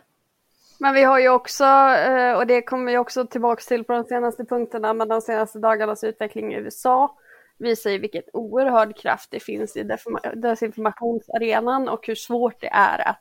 [0.79, 4.05] Men vi har ju också, eh, och det kommer vi också tillbaka till på de
[4.05, 7.19] senaste punkterna, men de senaste dagarnas utveckling i USA
[7.59, 9.91] visar ju vilket oerhörd kraft det finns i
[10.35, 13.21] desinformationsarenan och hur svårt det är att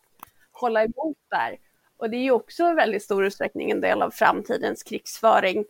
[0.52, 1.58] hålla emot där.
[1.98, 5.66] Och det är ju också i väldigt stor utsträckning en del av framtidens krigsföring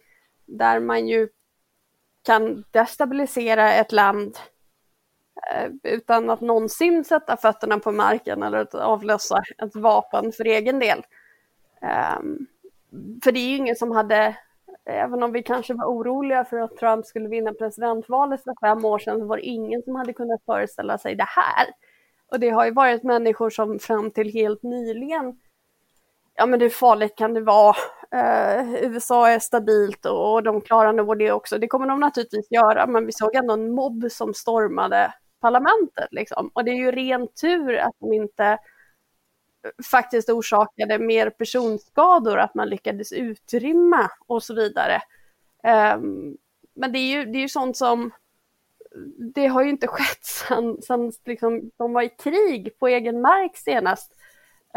[0.45, 1.29] där man ju
[2.25, 4.37] kan destabilisera ett land
[5.51, 10.79] eh, utan att någonsin sätta fötterna på marken eller att avlösa ett vapen för egen
[10.79, 11.03] del.
[11.83, 12.47] Um,
[13.23, 14.37] för det är ju ingen som hade,
[14.85, 18.99] även om vi kanske var oroliga för att Trump skulle vinna presidentvalet för fem år
[18.99, 21.67] sedan, så var det ingen som hade kunnat föreställa sig det här.
[22.31, 25.39] Och det har ju varit människor som fram till helt nyligen,
[26.35, 27.75] ja men hur farligt kan det vara?
[28.11, 31.57] Ehm, uh, USA är stabilt och de klarar nog det också.
[31.57, 36.51] Det kommer de naturligtvis göra, men vi såg ändå en mobb som stormade parlamentet liksom.
[36.53, 38.57] Och det är ju ren tur att de inte
[39.91, 45.01] faktiskt orsakade mer personskador, att man lyckades utrymma och så vidare.
[45.95, 46.37] Um,
[46.75, 48.11] men det är, ju, det är ju sånt som,
[49.33, 53.57] det har ju inte skett sedan, sedan liksom, de var i krig på egen mark
[53.57, 54.11] senast.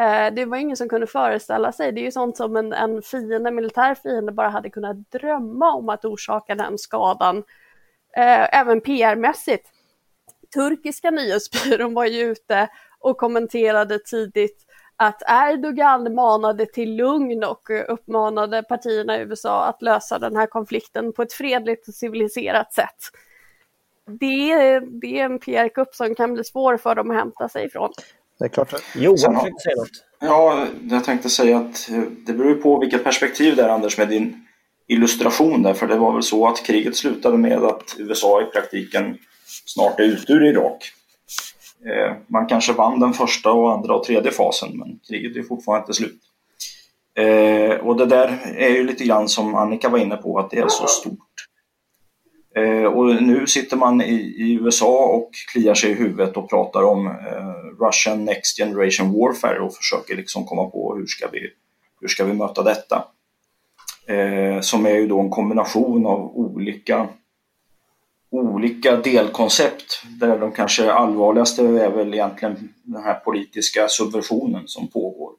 [0.01, 3.03] Uh, det var ingen som kunde föreställa sig, det är ju sånt som en, en
[3.03, 7.37] fiende, militär fiende bara hade kunnat drömma om att orsaka den skadan.
[8.19, 9.73] Uh, även PR-mässigt.
[10.55, 12.69] Turkiska nyhetsbyrån var ju ute
[12.99, 14.66] och kommenterade tidigt
[14.97, 21.13] att Erdogan manade till lugn och uppmanade partierna i USA att lösa den här konflikten
[21.13, 22.97] på ett fredligt och civiliserat sätt.
[24.21, 27.67] Det är, det är en PR-kupp som kan bli svår för dem att hämta sig
[27.67, 27.93] ifrån.
[28.39, 28.75] Det är klart.
[28.95, 30.05] Johan försökte säga något.
[30.21, 34.09] Ja, jag tänkte säga att eh, det beror på vilket perspektiv det är Anders med
[34.09, 34.47] din
[34.87, 35.75] illustration där.
[35.75, 39.19] För det var väl så att kriget slutade med att USA i praktiken
[39.65, 40.93] snart är ute ur Irak.
[41.87, 45.83] Eh, man kanske vann den första och andra och tredje fasen men kriget är fortfarande
[45.83, 46.21] inte slut.
[47.19, 50.59] Eh, och det där är ju lite grann som Annika var inne på att det
[50.59, 51.47] är så stort.
[52.57, 56.83] Eh, och nu sitter man i, i, USA och kliar sig i huvudet och pratar
[56.83, 61.51] om eh, Russian Next Generation Warfare och försöker liksom komma på hur ska vi,
[62.01, 63.05] hur ska vi möta detta.
[64.07, 67.09] Eh, som är ju då en kombination av olika
[68.39, 75.33] olika delkoncept där de kanske allvarligaste är väl egentligen den här politiska subversionen som pågår.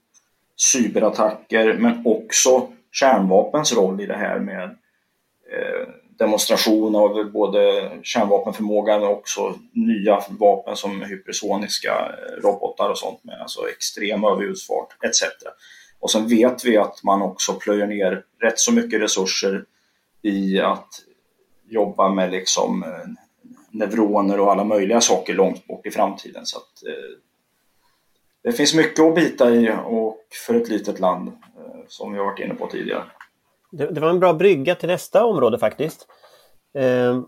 [0.71, 9.11] Cyberattacker men också kärnvapens roll i det här med eh, demonstration av både kärnvapenförmågan och
[9.11, 15.23] också nya vapen som hypersoniska eh, robotar och sånt med alltså extrem överljudsfart etc.
[15.99, 19.63] Och sen vet vi att man också plöjer ner rätt så mycket resurser
[20.21, 20.87] i att
[21.69, 22.89] jobba med liksom eh,
[23.71, 26.45] neuroner och alla möjliga saker långt bort i framtiden.
[26.45, 27.19] Så att, eh,
[28.43, 32.25] det finns mycket att bita i och för ett litet land eh, som vi har
[32.25, 33.03] varit inne på tidigare.
[33.71, 36.07] Det, det var en bra brygga till nästa område faktiskt.
[36.77, 37.21] Eh,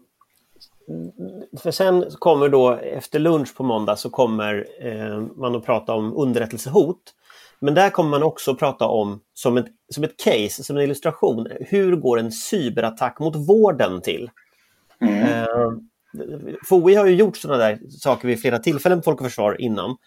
[1.58, 6.18] för sen kommer då efter lunch på måndag så kommer eh, man att prata om
[6.18, 7.14] underrättelsehot.
[7.62, 11.48] Men där kommer man också prata om som ett, som ett case, som en illustration,
[11.60, 14.30] hur går en cyberattack mot vården till?
[15.02, 15.24] Mm.
[15.24, 15.72] Eh,
[16.70, 19.98] FOI har ju gjort sådana där saker vid flera tillfällen på Folk och Försvar innan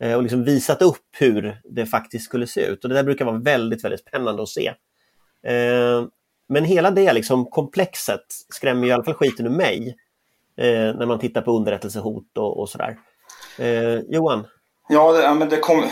[0.00, 2.84] eh, och liksom visat upp hur det faktiskt skulle se ut.
[2.84, 4.68] Och Det där brukar vara väldigt, väldigt spännande att se.
[5.46, 6.04] Eh,
[6.48, 9.96] men hela det liksom komplexet skrämmer i alla fall skiten ur mig
[10.56, 12.96] eh, när man tittar på underrättelsehot och, och sådär.
[13.58, 14.46] Eh, Johan?
[14.88, 15.84] Ja, det, men det kom,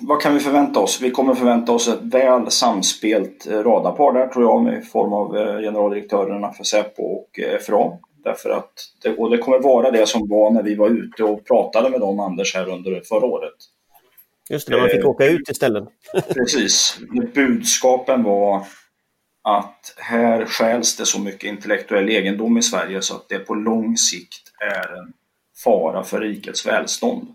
[0.00, 1.00] vad kan vi förvänta oss?
[1.00, 5.36] Vi kommer förvänta oss ett väl samspelt eh, radarpar där tror jag med form av
[5.36, 7.98] eh, generaldirektörerna för Säpo och eh, FRA.
[8.24, 8.72] Därför att
[9.02, 12.00] det, och det kommer vara det som var när vi var ute och pratade med
[12.00, 13.54] dem, Anders, här under förra året.
[14.50, 15.84] Just det, när man fick åka ut istället.
[16.34, 16.98] Precis.
[17.34, 18.62] Budskapen var
[19.42, 23.96] att här skäls det så mycket intellektuell egendom i Sverige så att det på lång
[23.96, 25.12] sikt är en
[25.64, 27.28] fara för rikets välstånd.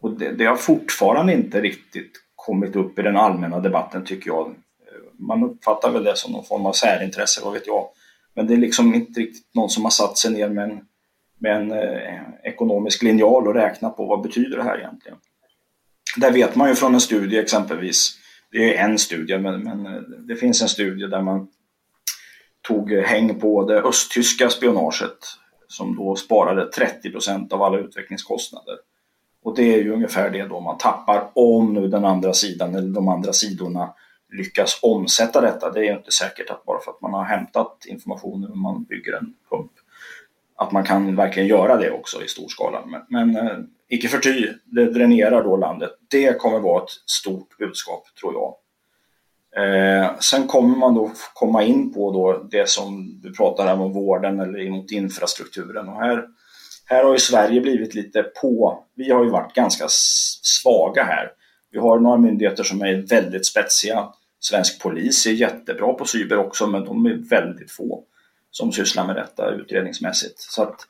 [0.00, 4.46] Och det, det har fortfarande inte riktigt kommit upp i den allmänna debatten tycker jag.
[4.46, 4.54] Eh,
[5.18, 7.88] man uppfattar väl det som någon form av särintresse, vad vet jag.
[8.34, 10.80] Men det är liksom inte riktigt någon som har satt sig ner med en,
[11.38, 15.18] med en eh, ekonomisk linjal och räknat på vad betyder det här egentligen.
[16.16, 18.18] Där vet man ju från en studie exempelvis,
[18.52, 21.48] det är en studie, men, men eh, det finns en studie där man
[22.62, 25.18] tog häng på det östtyska spionaget
[25.68, 28.76] som då sparade 30 procent av alla utvecklingskostnader.
[29.42, 32.88] Och det är ju ungefär det då man tappar om nu den andra sidan eller
[32.88, 33.94] de andra sidorna
[34.32, 35.70] lyckas omsätta detta.
[35.70, 38.84] Det är ju inte säkert att bara för att man har hämtat informationen och man
[38.84, 39.72] bygger en pump
[40.60, 42.84] att man kan verkligen göra det också i stor skala.
[42.86, 45.90] Men, men eh, icke förty, det dränerar då landet.
[46.10, 48.54] Det kommer vara ett stort budskap tror jag.
[49.56, 54.40] Eh, sen kommer man då komma in på då det som du pratar om, vården
[54.40, 55.88] eller mot infrastrukturen.
[55.88, 56.28] Och här
[56.90, 58.84] här har ju Sverige blivit lite på.
[58.94, 59.84] Vi har ju varit ganska
[60.42, 61.32] svaga här.
[61.70, 64.08] Vi har några myndigheter som är väldigt spetsiga.
[64.40, 68.04] Svensk polis är jättebra på cyber också, men de är väldigt få
[68.50, 70.40] som sysslar med detta utredningsmässigt.
[70.40, 70.86] Så att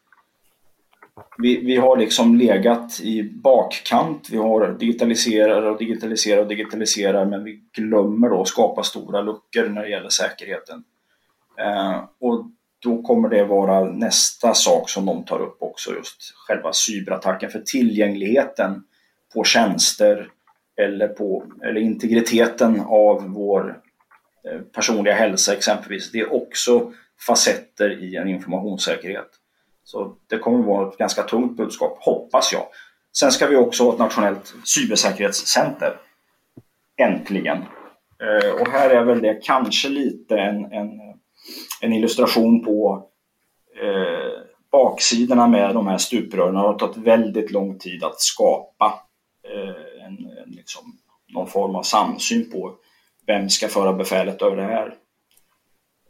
[1.39, 4.29] vi, vi har liksom legat i bakkant.
[4.31, 9.69] Vi har digitaliserat och digitaliserat och digitaliserat, men vi glömmer då att skapa stora luckor
[9.69, 10.85] när det gäller säkerheten.
[11.59, 12.47] Eh, och
[12.83, 17.51] då kommer det vara nästa sak som de tar upp också, just själva cyberattacken.
[17.51, 18.83] För tillgängligheten
[19.35, 20.29] på tjänster
[20.77, 23.81] eller, på, eller integriteten av vår
[24.49, 26.93] eh, personliga hälsa exempelvis, det är också
[27.27, 29.31] facetter i en informationssäkerhet.
[29.85, 32.63] Så det kommer vara ett ganska tungt budskap, hoppas jag.
[33.17, 35.97] Sen ska vi också ha ett nationellt cybersäkerhetscenter.
[36.97, 37.59] Äntligen.
[38.23, 41.10] Eh, och här är väl det kanske lite en, en
[41.81, 43.07] en illustration på
[43.83, 46.55] eh, baksidorna med de här stuprören.
[46.55, 48.95] Det har tagit väldigt lång tid att skapa
[49.49, 50.83] eh, en, en, liksom,
[51.35, 52.75] någon form av samsyn på
[53.27, 54.95] vem ska föra befälet över det här.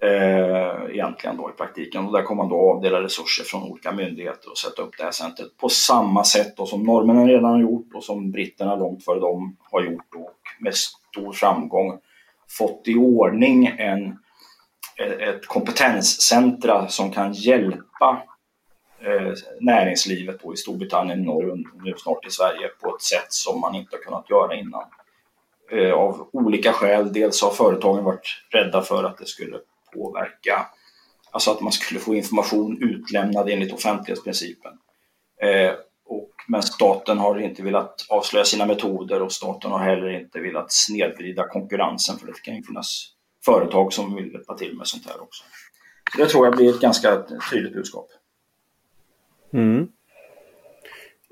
[0.02, 2.06] Eh, egentligen då i praktiken.
[2.06, 5.10] Och där kommer man då avdela resurser från olika myndigheter och sätta upp det här
[5.10, 9.20] centret på samma sätt då som norrmännen redan har gjort och som britterna långt före
[9.20, 11.98] dem har gjort och med stor framgång
[12.58, 14.18] fått i ordning en
[15.00, 18.22] ett kompetenscentra som kan hjälpa
[19.00, 23.74] eh, näringslivet näringslivet i Storbritannien och nu snart i Sverige på ett sätt som man
[23.74, 24.84] inte har kunnat göra innan.
[25.72, 27.12] Eh, av olika skäl.
[27.12, 29.58] Dels har företagen varit rädda för att det skulle
[29.94, 30.66] påverka,
[31.30, 34.72] alltså att man skulle få information utlämnad enligt offentlighetsprincipen.
[35.42, 35.72] Eh,
[36.06, 40.72] och, men staten har inte velat avslöja sina metoder och staten har heller inte velat
[40.72, 43.06] snedvrida konkurrensen för det kan ju finnas
[43.44, 45.44] företag som vill hjälpa till med sånt här också.
[46.12, 48.08] Så det tror jag blir ett ganska tydligt budskap.
[49.52, 49.88] Mm.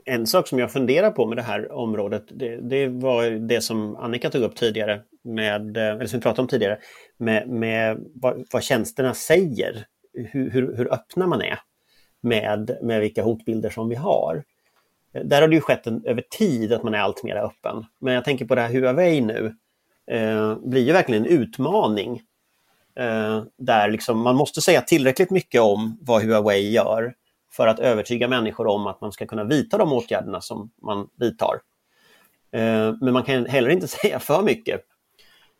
[0.05, 3.97] En sak som jag funderar på med det här området, det, det, var det som
[3.97, 6.79] Annika tog upp tidigare, med, eller som vi pratade om tidigare,
[7.17, 11.59] med, med vad, vad tjänsterna säger, hur, hur, hur öppna man är
[12.21, 14.45] med, med vilka hotbilder som vi har.
[15.25, 17.85] Där har det ju skett en, över tid att man är allt mer öppen.
[18.01, 19.55] Men jag tänker på det här Huawei nu,
[20.11, 22.23] eh, blir ju verkligen en utmaning.
[22.99, 27.15] Eh, där liksom man måste säga tillräckligt mycket om vad Huawei gör
[27.51, 31.61] för att övertyga människor om att man ska kunna vidta de åtgärderna som man vidtar.
[32.53, 34.81] Eh, men man kan heller inte säga för mycket.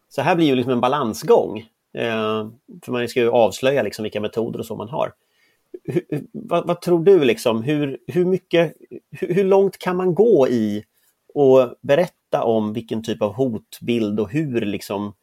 [0.09, 1.59] Så här blir ju liksom en balansgång.
[1.95, 2.49] Eh,
[2.83, 5.13] för man ska ju avslöja liksom vilka metoder och så man har.
[5.85, 8.75] Hur, vad, vad, tror du, liksom, hur, hur, mycket,
[9.11, 10.85] hur, hur långt kan man gå i
[11.35, 15.15] att berätta berätta om vilken typ av hotbild och hur liksom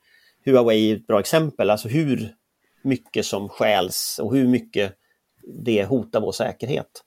[0.45, 2.35] Huawei är ett bra exempel, alltså hur
[2.81, 4.93] mycket som skäls och hur mycket
[5.43, 7.03] det hotar vår säkerhet.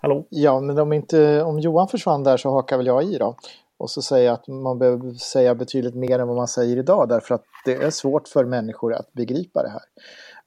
[0.00, 0.26] Hallå?
[0.28, 3.36] Ja, men om, inte, om Johan försvann där så hakar väl jag i då.
[3.76, 7.08] Och så säger jag att man behöver säga betydligt mer än vad man säger idag
[7.08, 9.82] därför att det är svårt för människor att begripa det här.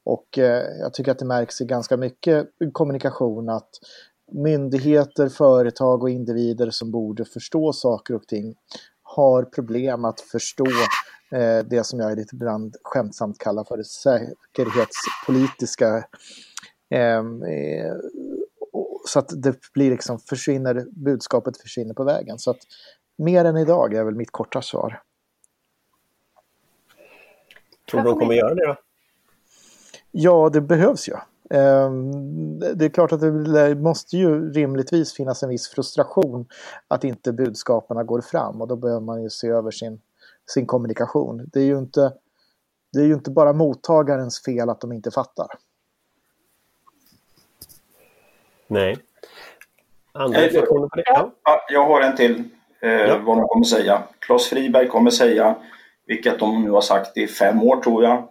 [0.03, 3.69] Och eh, jag tycker att det märks i ganska mycket kommunikation att
[4.31, 8.55] myndigheter, företag och individer som borde förstå saker och ting
[9.03, 10.67] har problem att förstå
[11.31, 16.07] eh, det som jag lite ibland skämtsamt kallar för det säkerhetspolitiska
[16.89, 17.93] ehm, eh,
[19.05, 22.39] så att det blir liksom försvinner, budskapet försvinner på vägen.
[22.39, 22.59] Så att
[23.17, 25.01] mer än idag är väl mitt korta svar.
[27.91, 28.75] Tror du de kommer göra det då?
[30.11, 31.13] Ja, det behövs ju.
[31.13, 31.19] Ehm,
[32.75, 36.45] det är klart att det måste ju rimligtvis finnas en viss frustration
[36.87, 40.01] att inte budskapen går fram och då behöver man ju se över sin,
[40.45, 41.49] sin kommunikation.
[41.53, 42.13] Det är ju inte,
[42.93, 45.47] det är ju inte bara mottagarens fel att de inte fattar.
[48.67, 48.97] Nej.
[50.11, 51.03] Andra reflektioner på det?
[51.05, 51.65] Ja.
[51.69, 52.43] Jag har en till
[52.81, 53.17] eh, ja.
[53.17, 54.03] vad de kommer säga.
[54.19, 55.55] Claes Friberg kommer säga,
[56.05, 58.29] vilket de nu har sagt i fem år tror jag,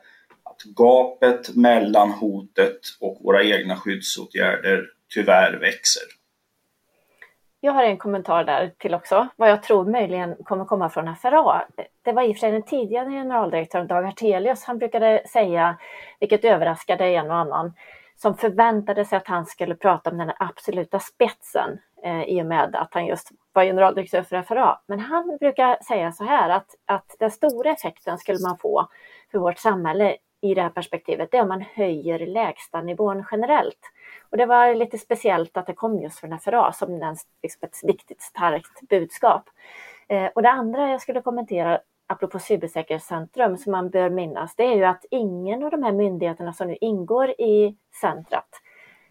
[0.57, 6.03] att gapet mellan hotet och våra egna skyddsåtgärder tyvärr växer.
[7.61, 11.65] Jag har en kommentar där till också, vad jag tror möjligen kommer komma från FRA.
[12.03, 15.77] Det var i och för sig den tidigare generaldirektören Dag Hartelius, han brukade säga,
[16.21, 17.73] vilket överraskade en och annan,
[18.17, 22.77] som förväntade sig att han skulle prata om den absoluta spetsen eh, i och med
[22.77, 24.81] att han just var generaldirektör för FRA.
[24.87, 28.89] Men han brukar säga så här att, att den stora effekten skulle man få
[29.31, 33.81] för vårt samhälle i det här perspektivet, det är om man höjer lägstanivån generellt.
[34.31, 37.81] Och det var lite speciellt att det kom just från FRA som den, liksom ett
[37.83, 39.51] viktigt starkt budskap.
[40.09, 44.75] Eh, och det andra jag skulle kommentera apropå cybersäkerhetscentrum som man bör minnas, det är
[44.75, 48.45] ju att ingen av de här myndigheterna som nu ingår i centret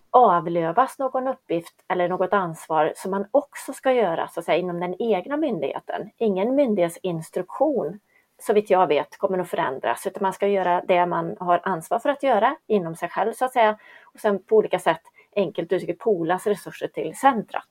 [0.09, 4.79] avlövas någon uppgift eller något ansvar som man också ska göra så att säga, inom
[4.79, 6.09] den egna myndigheten.
[6.17, 7.99] Ingen myndighetsinstruktion
[8.45, 11.99] så vitt jag vet kommer att förändras utan man ska göra det man har ansvar
[11.99, 15.01] för att göra inom sig själv så att säga och sen på olika sätt
[15.35, 17.67] enkelt uttryckt polas resurser till centrat.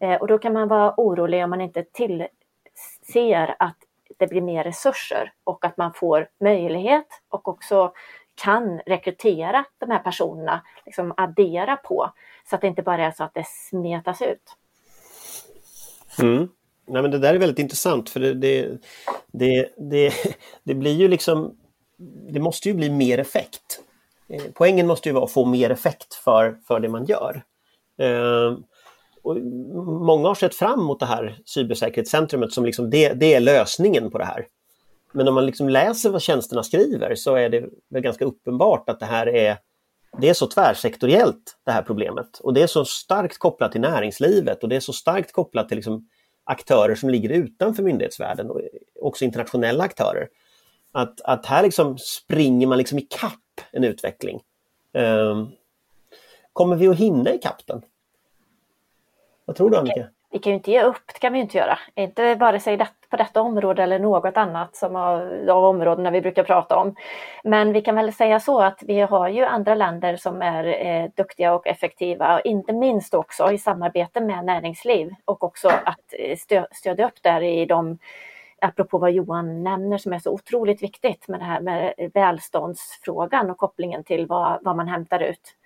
[0.00, 3.76] Eh, och då kan man vara orolig om man inte tillser att
[4.18, 7.92] det blir mer resurser och att man får möjlighet och också
[8.34, 12.10] kan rekrytera de här personerna, liksom addera på
[12.50, 14.56] så att det inte bara är så att det smetas ut.
[16.18, 16.48] Mm.
[16.90, 18.68] Nej, men det där är väldigt intressant för det, det,
[19.32, 20.12] det, det,
[20.64, 21.56] det blir ju liksom,
[22.32, 23.80] det måste ju bli mer effekt.
[24.28, 27.42] Eh, poängen måste ju vara att få mer effekt för, för det man gör.
[27.98, 28.58] Eh,
[29.22, 29.36] och
[29.86, 34.18] många har sett fram emot det här cybersäkerhetscentrumet som liksom det, det är lösningen på
[34.18, 34.46] det här.
[35.12, 39.00] Men om man liksom läser vad tjänsterna skriver så är det väl ganska uppenbart att
[39.00, 39.58] det här är
[40.18, 44.62] det är så tvärsektoriellt det här problemet och det är så starkt kopplat till näringslivet
[44.62, 46.08] och det är så starkt kopplat till liksom
[46.50, 48.60] aktörer som ligger utanför myndighetsvärlden och
[49.00, 50.28] också internationella aktörer.
[50.92, 54.40] Att, att här liksom springer man liksom i kapp en utveckling.
[54.92, 55.50] Um,
[56.52, 57.82] kommer vi att hinna i kapp den?
[59.44, 60.08] Vad tror du Annika?
[60.32, 61.78] Vi kan ju inte ge upp, det kan vi inte göra.
[61.94, 62.76] Inte vare sig
[63.10, 66.94] på detta område eller något annat som av, av områdena vi brukar prata om.
[67.44, 71.10] Men vi kan väl säga så att vi har ju andra länder som är eh,
[71.16, 76.66] duktiga och effektiva, inte minst också i samarbete med näringsliv och också att eh, stö,
[76.72, 77.98] stödja upp där i de
[78.60, 83.58] apropå vad Johan nämner som är så otroligt viktigt med det här med välståndsfrågan och
[83.58, 85.56] kopplingen till vad, vad man hämtar ut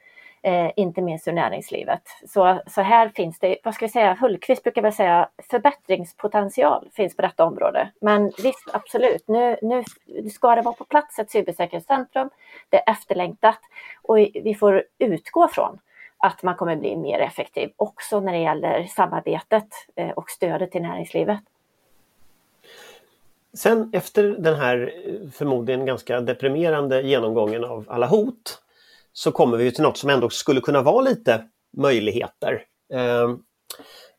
[0.44, 2.02] eh, inte minst ur näringslivet.
[2.28, 7.16] Så, så här finns det, vad ska vi säga, Hultqvist brukar väl säga förbättringspotential finns
[7.16, 7.90] på detta område.
[8.00, 9.84] Men visst, absolut, nu, nu
[10.30, 12.30] ska det vara på plats ett cybersäkerhetscentrum.
[12.68, 13.58] Det är efterlängtat
[14.02, 15.78] och vi får utgå från
[16.16, 20.82] att man kommer bli mer effektiv också när det gäller samarbetet eh, och stödet till
[20.82, 21.40] näringslivet.
[23.54, 28.63] Sen efter den här eh, förmodligen ganska deprimerande genomgången av alla hot
[29.14, 31.44] så kommer vi till något som ändå skulle kunna vara lite
[31.76, 32.62] möjligheter.
[32.94, 33.28] Eh,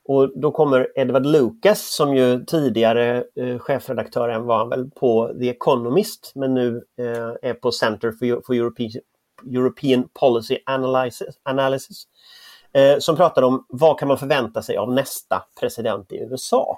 [0.08, 5.50] och då kommer Edward Lucas som ju tidigare eh, chefredaktören var han väl på The
[5.50, 8.92] Economist men nu eh, är på Center for, for European,
[9.52, 12.04] European Policy Analysis, Analysis
[12.74, 16.78] eh, som pratar om vad kan man förvänta sig av nästa president i USA.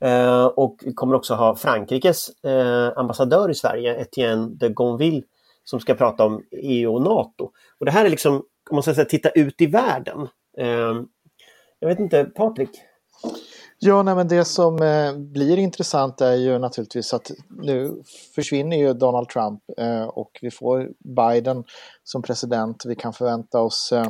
[0.00, 5.22] Eh, och vi kommer också ha Frankrikes eh, ambassadör i Sverige, Etienne de Gonville,
[5.64, 7.50] som ska prata om EU och NATO.
[7.78, 8.34] Och det här är liksom,
[8.70, 10.28] om man ska säga, titta ut i världen.
[10.58, 11.06] Ehm,
[11.78, 12.70] jag vet inte, Patrik?
[13.78, 17.30] Ja, nej, men det som eh, blir intressant är ju naturligtvis att
[17.62, 18.02] nu
[18.34, 21.64] försvinner ju Donald Trump eh, och vi får Biden
[22.04, 22.84] som president.
[22.86, 24.06] Vi kan förvänta oss eh,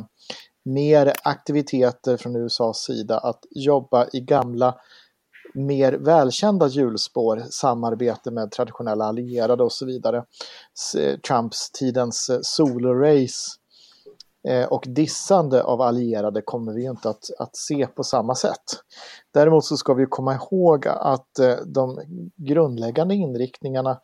[0.65, 4.75] mer aktiviteter från USAs sida att jobba i gamla
[5.53, 10.23] mer välkända hjulspår, samarbete med traditionella allierade och så vidare.
[10.97, 13.51] Eh, Trumps tidens eh, solo-race
[14.47, 18.63] eh, och dissande av allierade kommer vi inte att, att se på samma sätt.
[19.33, 21.99] Däremot så ska vi komma ihåg att eh, de
[22.35, 23.99] grundläggande inriktningarna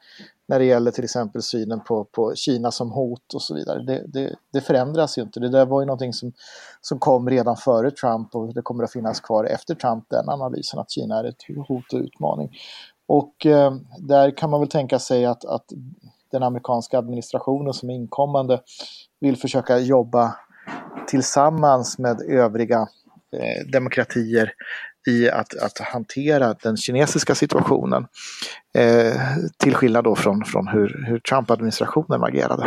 [0.50, 3.84] när det gäller till exempel synen på, på Kina som hot och så vidare.
[3.84, 5.40] Det, det, det, förändras ju inte.
[5.40, 6.34] Det där var ju någonting som,
[6.82, 10.80] som kom redan före Trump och det kommer att finnas kvar efter Trump, den analysen
[10.80, 12.50] att Kina är ett hot och utmaning.
[13.08, 15.66] Och eh, där kan man väl tänka sig att, att
[16.32, 18.62] den amerikanska administrationen som är inkommande
[19.20, 20.36] vill försöka jobba
[21.08, 22.88] tillsammans med övriga
[23.32, 24.52] eh, demokratier
[25.10, 28.08] i att, att hantera den kinesiska situationen.
[28.74, 29.14] Eh,
[29.58, 32.64] till skillnad då från, från hur, hur Trump-administrationen agerade.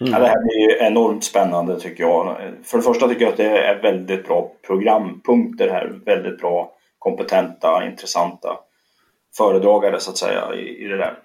[0.00, 0.12] Mm.
[0.12, 2.36] Ja, det här blir enormt spännande tycker jag.
[2.62, 6.00] För det första tycker jag att det är väldigt bra programpunkter här.
[6.04, 8.58] Väldigt bra, kompetenta, intressanta
[9.36, 11.18] föredragare så att säga i, i det där.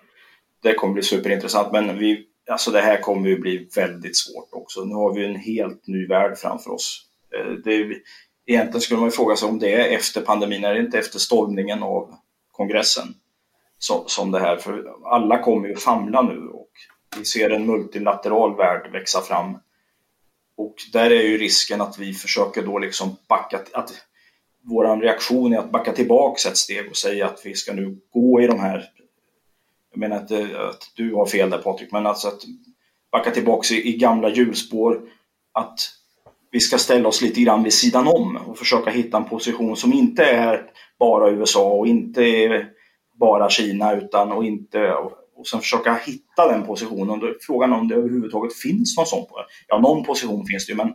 [0.64, 4.82] Det kommer bli superintressant men vi, alltså det här kommer ju bli väldigt svårt också.
[4.82, 7.06] Nu har vi en helt ny värld framför oss.
[7.36, 7.86] Eh, det,
[8.50, 11.84] egentligen skulle man fråga sig om det är efter pandemin, är det inte efter stormningen
[11.84, 12.16] av
[12.52, 13.08] kongressen
[13.80, 14.58] som, som det här?
[14.58, 16.70] För alla kommer ju famla nu och
[17.18, 19.58] vi ser en multilateral värld växa fram.
[20.58, 23.92] Och där är ju risken att vi försöker då liksom backa, att
[24.62, 28.42] vår reaktion är att backa tillbaks ett steg och säga att vi ska nu gå
[28.42, 28.92] i de här,
[29.92, 32.42] jag menar inte att du har fel där Patrik, men alltså att
[33.12, 35.02] backa tillbaks i, i gamla hjulspår,
[35.52, 35.99] att
[36.52, 39.94] vi ska ställa oss lite grann vid sidan om och försöka hitta en position som
[39.94, 40.66] inte är
[41.00, 42.66] bara USA och inte
[43.20, 44.94] bara Kina utan och inte
[45.40, 47.20] och sen försöka hitta den positionen.
[47.20, 49.26] Då är frågan om det överhuvudtaget finns någon sån.
[49.68, 50.94] Ja, någon position finns det ju men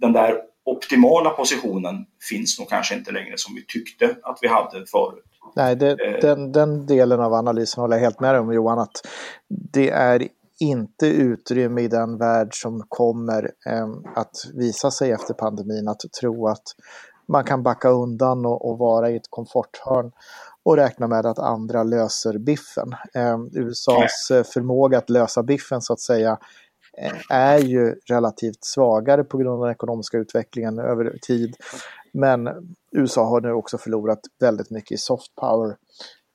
[0.00, 4.86] den där optimala positionen finns nog kanske inte längre som vi tyckte att vi hade
[4.86, 5.24] förut.
[5.56, 6.20] Nej, det, eh.
[6.20, 9.06] den, den delen av analysen håller jag helt med om Johan att
[9.72, 10.28] det är
[10.64, 16.48] inte utrymme i den värld som kommer eh, att visa sig efter pandemin att tro
[16.48, 16.64] att
[17.28, 20.12] man kan backa undan och, och, vara i ett komforthörn
[20.62, 22.94] och räkna med att andra löser biffen.
[23.14, 26.38] Eh, USAs eh, förmåga att lösa biffen så att säga
[26.98, 31.56] eh, är ju relativt svagare på grund av den ekonomiska utvecklingen över tid.
[32.12, 32.48] Men
[32.92, 35.76] USA har nu också förlorat väldigt mycket i soft power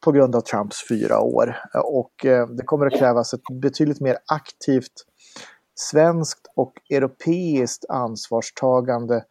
[0.03, 1.55] på grund av Trumps fyra år.
[1.83, 4.93] Och eh, det kommer att krävas ett betydligt mer aktivt
[5.75, 9.23] svenskt och europeiskt ansvarstagande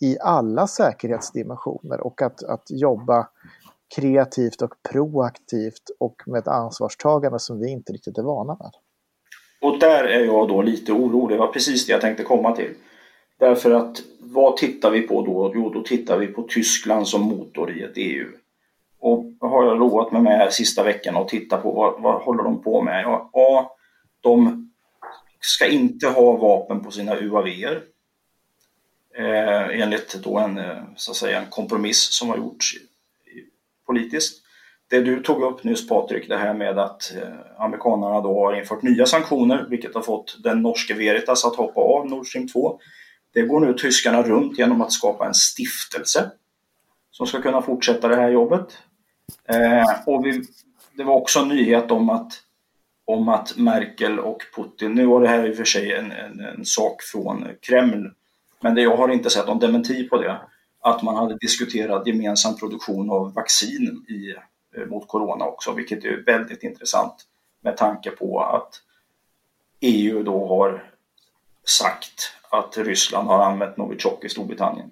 [0.00, 3.28] i alla säkerhetsdimensioner och att, att jobba
[3.96, 8.70] kreativt och proaktivt och med ett ansvarstagande som vi inte riktigt är vana med.
[9.60, 12.74] Och där är jag då lite orolig, det var precis det jag tänkte komma till.
[13.38, 15.52] Därför att vad tittar vi på då?
[15.54, 18.26] Jo, då tittar vi på Tyskland som motor i ett EU.
[19.00, 22.62] Och har jag roat mig med sista veckan och titta på vad, vad håller de
[22.62, 23.02] på med?
[23.02, 23.70] Ja, A,
[24.20, 24.64] de
[25.40, 27.82] ska inte ha vapen på sina UAVer.
[29.14, 32.74] Eh, enligt då en, eh, så att säga, en kompromiss som har gjorts
[33.86, 34.42] politiskt.
[34.90, 38.82] Det du tog upp nyss Patrik, det här med att eh, amerikanerna då har infört
[38.82, 42.80] nya sanktioner vilket har fått den norske Veritas att hoppa av Nord Stream 2.
[43.34, 46.30] Det går nu tyskarna runt genom att skapa en stiftelse
[47.10, 48.78] som ska kunna fortsätta det här jobbet.
[49.44, 50.42] Eh, och vi,
[50.92, 52.32] det var också en nyhet om att,
[53.04, 56.40] om att Merkel och Putin, nu var det här i och för sig en, en,
[56.40, 58.10] en sak från Kreml,
[58.60, 60.40] men det, jag har inte sett någon dementi på det,
[60.80, 64.34] att man hade diskuterat gemensam produktion av vaccin i,
[64.76, 67.14] eh, mot corona också, vilket är väldigt intressant
[67.60, 68.82] med tanke på att
[69.80, 70.90] EU då har
[71.64, 74.90] sagt att Ryssland har använt Novichok i Storbritannien.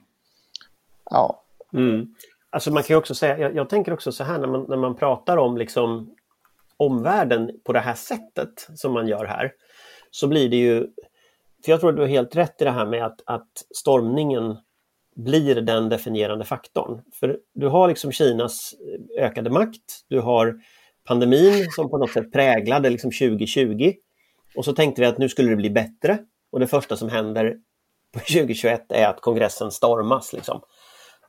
[1.10, 1.42] Ja.
[1.72, 2.14] Mm.
[2.50, 4.76] Alltså man kan ju också säga, jag, jag, tänker också så här när man, när
[4.76, 6.14] man pratar om liksom
[6.76, 9.52] omvärlden på det här sättet som man gör här,
[10.10, 10.80] så blir det ju,
[11.64, 14.56] för jag tror att du har helt rätt i det här med att, att stormningen
[15.16, 17.02] blir den definierande faktorn.
[17.14, 18.74] För du har liksom Kinas
[19.18, 20.54] ökade makt, du har
[21.04, 23.92] pandemin som på något sätt präglade liksom 2020
[24.56, 26.18] och så tänkte vi att nu skulle det bli bättre
[26.52, 27.56] och det första som händer
[28.12, 30.32] på 2021 är att kongressen stormas.
[30.32, 30.60] Liksom.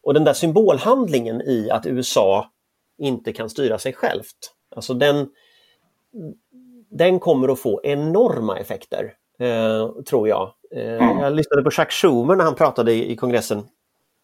[0.08, 2.51] Och den där symbolhandlingen i att USA
[2.97, 5.28] inte kan styra sig självt, alltså den,
[6.89, 10.53] den kommer att få enorma effekter, eh, tror jag.
[10.76, 11.20] Eh, mm.
[11.20, 13.58] Jag lyssnade på Chuck Schumer när han pratade i, i kongressen.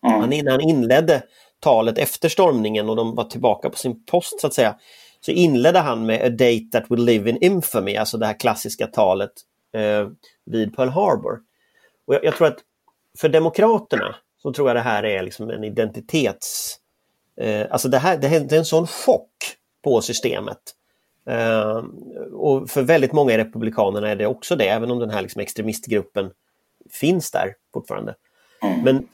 [0.08, 0.20] Mm.
[0.20, 1.24] Han, när han inledde
[1.60, 4.76] talet efter stormningen och de var tillbaka på sin post så att säga,
[5.22, 8.88] så inledde han med A date that will live in infamy, alltså det här klassiska
[8.88, 9.32] talet
[9.74, 10.08] eh,
[10.46, 11.40] vid Pearl Harbor.
[12.08, 12.60] Och jag, jag, tror att
[13.20, 16.78] för Demokraterna så tror jag det här är liksom en identitets...
[17.38, 20.60] Eh, alltså det, här, det, är en sån chock på systemet.
[21.26, 21.84] Eh,
[22.34, 25.42] och för väldigt många i Republikanerna är det också det, även om den här liksom
[25.42, 26.32] extremistgruppen
[26.90, 28.16] finns där fortfarande.
[28.64, 28.82] Mm.
[28.82, 29.08] Men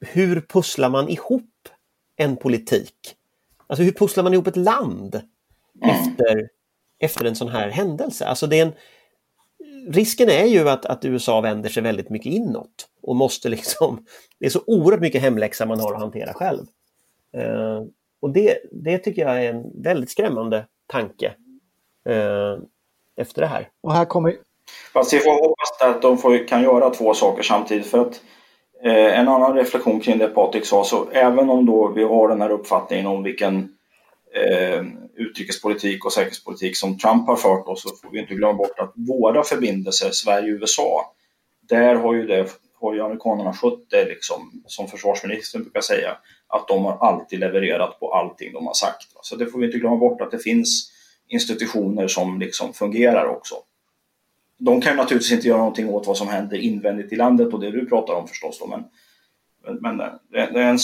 [0.00, 1.68] hur pusslar man ihop
[2.16, 3.14] en politik?
[3.66, 5.22] Alltså hur pusslar man ihop ett land?
[5.82, 5.96] mm.
[5.96, 6.48] efter,
[6.98, 8.26] efter en sån här händelse.
[8.26, 8.72] Alltså det är en,
[9.88, 14.04] risken är ju att, att USA vänder sig väldigt mycket inåt och måste liksom,
[14.40, 16.66] det är så oerhört mycket hemläxa man har att hantera själv.
[17.36, 17.82] Uh,
[18.20, 21.34] och det, det tycker jag är en väldigt skrämmande tanke
[22.08, 22.58] uh,
[23.16, 23.68] efter det här.
[23.80, 24.36] Och här kommer...
[24.92, 28.20] Fast vi får hoppas att de får, kan göra två saker samtidigt för att
[28.84, 32.40] eh, en annan reflektion kring det Patrik sa, så även om då vi har den
[32.40, 33.76] här uppfattningen om vilken
[34.34, 34.84] eh,
[35.18, 38.92] utrikespolitik och säkerhetspolitik som Trump har fört då, så får vi inte glömma bort att
[38.94, 41.14] våra förbindelser, Sverige och USA,
[41.68, 42.48] där har ju, det,
[42.80, 46.16] har ju amerikanerna skött det liksom, som försvarsministern brukar säga,
[46.46, 49.06] att de har alltid levererat på allting de har sagt.
[49.22, 50.92] Så det får vi inte glömma bort att det finns
[51.28, 53.54] institutioner som liksom fungerar också.
[54.58, 57.70] De kan naturligtvis inte göra någonting åt vad som händer invändigt i landet och det
[57.70, 58.58] du pratar om förstås.
[58.58, 58.84] Då, men
[59.68, 60.78] men, men det, det är en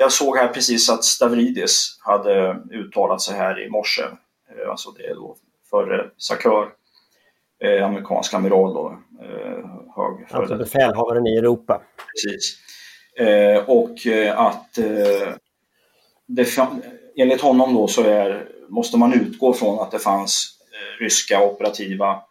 [0.00, 4.02] jag såg här precis att Stavridis hade uttalat sig här i morse.
[4.02, 5.36] Eh, alltså det är då
[5.70, 6.68] förre Sakör,
[7.64, 8.98] eh, amerikansk amiral då.
[9.22, 9.64] Eh,
[9.96, 11.82] hög alltså befälhavaren i Europa.
[12.12, 12.58] Precis.
[13.18, 13.96] Eh, och
[14.34, 14.78] att
[16.26, 16.58] det,
[17.16, 20.58] enligt honom då så är, måste man utgå från att det fanns
[21.00, 22.22] ryska operativa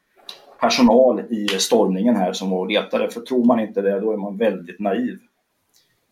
[0.60, 3.10] personal i stormningen här som var och letade.
[3.10, 5.20] För tror man inte det, då är man väldigt naiv.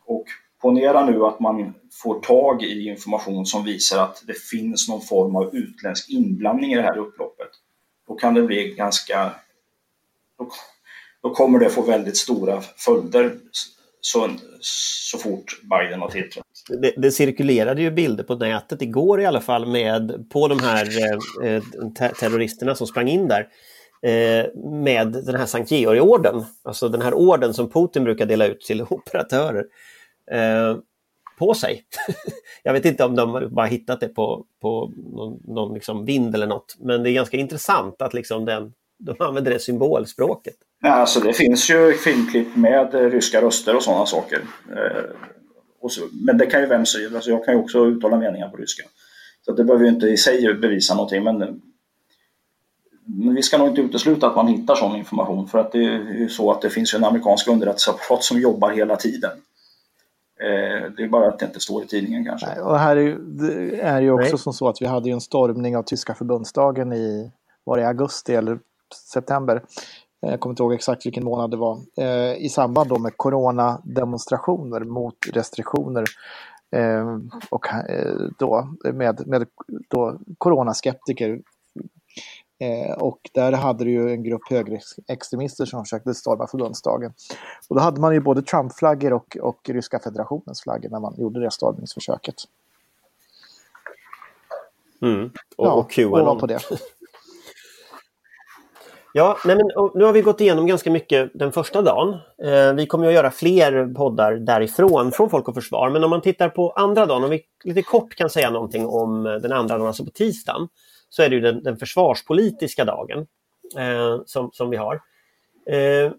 [0.06, 0.26] Och
[0.62, 5.36] Ponera nu att man får tag i information som visar att det finns någon form
[5.36, 7.50] av utländsk inblandning i det här upploppet.
[8.08, 9.32] Då kan det bli ganska...
[10.38, 10.50] Då,
[11.22, 13.36] då kommer det få väldigt stora följder
[14.02, 14.30] så,
[14.60, 16.44] så fort Biden har tillträtt.
[16.82, 20.86] Det, det, cirkulerade ju bilder på nätet igår i alla fall med på de här
[21.44, 21.62] eh,
[21.98, 23.48] ter terroristerna som sprang in där
[24.02, 28.62] eh, med den här Sankt Georg-orden, alltså den här orden som Putin brukar dela ut
[28.62, 29.66] till operatörer
[30.32, 30.78] eh,
[31.38, 31.84] på sig.
[32.64, 36.48] jag vet inte om de bara hittat det på, på någon, någon liksom vind eller
[36.48, 40.56] något, men det är ganska intressant att liksom den, de använder det symbolspråket.
[40.82, 44.42] Ja, alltså det finns ju filmklipp med eh, ryska röster och sådana saker.
[44.72, 45.04] Eh,
[45.82, 48.50] och så, men det kan ju vem säga, alltså jag kan ju också uttala meningar
[48.50, 48.84] på ryska.
[49.46, 51.50] Så det behöver ju inte i sig bevisa någonting, men, eh,
[53.06, 56.20] men vi ska nog inte utesluta att man hittar sån information för att det är
[56.20, 59.32] ju så att det finns en amerikansk underrättelseapparat som jobbar hela tiden.
[60.40, 62.48] Eh, det är bara att det inte står i tidningen kanske.
[62.48, 64.38] Nej, och här är, det är ju också Nej.
[64.38, 67.32] som så att vi hade en stormning av tyska förbundsdagen i,
[67.64, 68.60] var det augusti eller
[69.14, 69.64] september?
[70.26, 71.80] Eh, jag kommer inte ihåg exakt vilken månad det var.
[71.98, 76.06] Eh, I samband då med coronademonstrationer mot restriktioner
[77.50, 77.66] och
[78.38, 79.48] då med, med
[79.90, 81.42] då coronaskeptiker
[82.60, 87.14] Eh, och där hade du ju en grupp högerextremister som försökte storma förbundsdagen.
[87.70, 91.40] Och då hade man ju både Trump-flaggor och, och Ryska federationens flaggor när man gjorde
[91.40, 92.36] det stormningsförsöket.
[95.02, 95.26] Mm.
[95.56, 96.40] Och, ja, och Qanon.
[96.40, 96.60] på det.
[99.14, 102.14] Ja, nej men, nu har vi gått igenom ganska mycket den första dagen.
[102.44, 105.90] Eh, vi kommer att göra fler poddar därifrån, från Folk och Försvar.
[105.90, 109.24] Men om man tittar på andra dagen, om vi lite kort kan säga någonting om
[109.24, 110.68] den andra dagen, alltså på tisdagen
[111.10, 113.28] så är det ju den, den försvarspolitiska dagen
[113.78, 115.02] eh, som, som vi har.
[115.66, 116.12] Eh,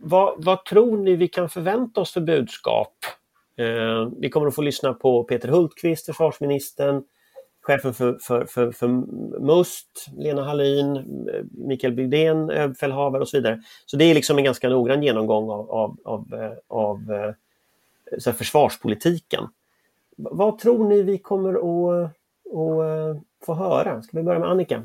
[0.00, 2.94] vad, vad, tror ni vi kan förvänta oss för budskap?
[3.56, 7.02] Eh, vi kommer att få lyssna på Peter Hultqvist, försvarsministern,
[7.64, 8.88] chefen för, för, för, för
[9.40, 13.62] MUST, Lena Hallin, eh, Mikael Bydén, överbefälhavare och så vidare.
[13.86, 17.34] Så det är liksom en ganska noggrann genomgång av, av, av, eh, av eh,
[18.18, 19.44] så försvarspolitiken.
[20.16, 22.10] Vad tror ni vi kommer att,
[22.54, 24.02] att eh, få höra?
[24.02, 24.82] Ska vi börja med Annika?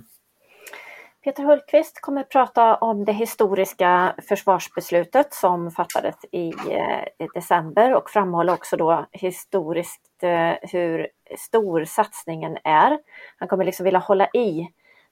[1.24, 8.10] Peter Hultqvist kommer att prata om det historiska försvarsbeslutet som fattades i, eh, december och
[8.10, 11.08] framhålla också då historiskt eh, hur
[11.38, 13.00] stor satsningen är.
[13.38, 14.68] Han kommer liksom vilja hålla i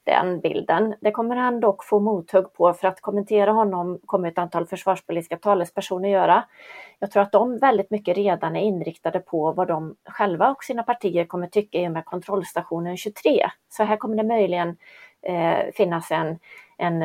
[0.07, 0.95] den bilden.
[1.01, 5.37] Det kommer han dock få mothugg på för att kommentera honom kommer ett antal försvarspolitiska
[5.37, 6.43] talespersoner göra.
[6.99, 10.83] Jag tror att de väldigt mycket redan är inriktade på vad de själva och sina
[10.83, 13.49] partier kommer tycka i och med kontrollstationen 23.
[13.69, 14.77] Så här kommer det möjligen
[15.21, 16.39] eh, finnas en,
[16.77, 17.01] en,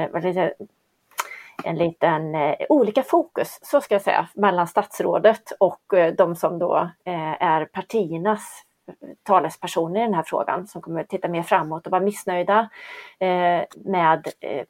[1.64, 6.58] en liten eh, olika fokus, så ska jag säga, mellan statsrådet och eh, de som
[6.58, 8.64] då eh, är partiernas
[9.22, 12.68] talespersoner i den här frågan som kommer att titta mer framåt och vara missnöjda
[13.18, 14.64] eh, med eh,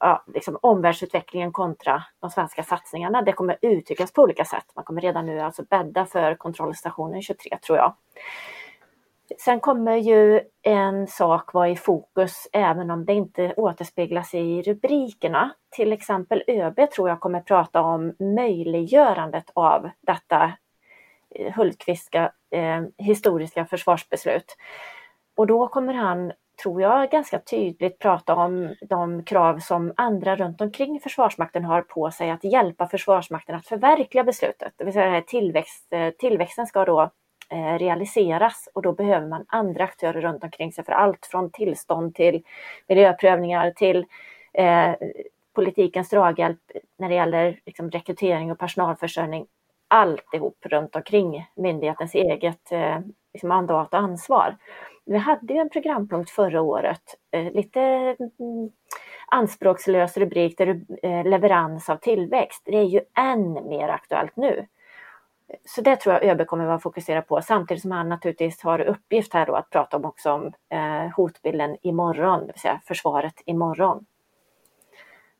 [0.00, 3.22] ja, liksom omvärldsutvecklingen kontra de svenska satsningarna.
[3.22, 4.64] Det kommer uttryckas på olika sätt.
[4.74, 7.94] Man kommer redan nu alltså bädda för kontrollstationen 23 tror jag.
[9.38, 15.50] Sen kommer ju en sak vara i fokus även om det inte återspeglas i rubrikerna.
[15.70, 20.52] Till exempel ÖB tror jag kommer prata om möjliggörandet av detta
[21.54, 24.56] Hultqvistska eh, historiska försvarsbeslut.
[25.36, 30.60] Och då kommer han, tror jag, ganska tydligt prata om de krav som andra runt
[30.60, 34.72] omkring Försvarsmakten har på sig att hjälpa Försvarsmakten att förverkliga beslutet.
[34.76, 37.10] Det vill säga eh, tillväxt, eh, tillväxten ska då
[37.50, 42.14] eh, realiseras och då behöver man andra aktörer runt omkring sig för allt från tillstånd
[42.14, 42.42] till
[42.88, 44.06] miljöprövningar till
[44.52, 44.94] eh,
[45.54, 46.60] politikens draghjälp
[46.98, 49.46] när det gäller liksom, rekrytering och personalförsörjning.
[49.90, 52.98] Alltihop runt omkring myndighetens eget eh,
[53.32, 54.56] liksom, mandat och ansvar.
[55.04, 58.70] Vi hade ju en programpunkt förra året, eh, lite mm,
[59.26, 62.62] anspråkslös rubrik där eh, leverans av tillväxt.
[62.64, 64.66] Det är ju än mer aktuellt nu.
[65.64, 69.34] Så det tror jag ÖB kommer att fokusera på samtidigt som han naturligtvis har uppgift
[69.34, 74.04] här då att prata om också om eh, hotbilden imorgon, det vill säga försvaret imorgon.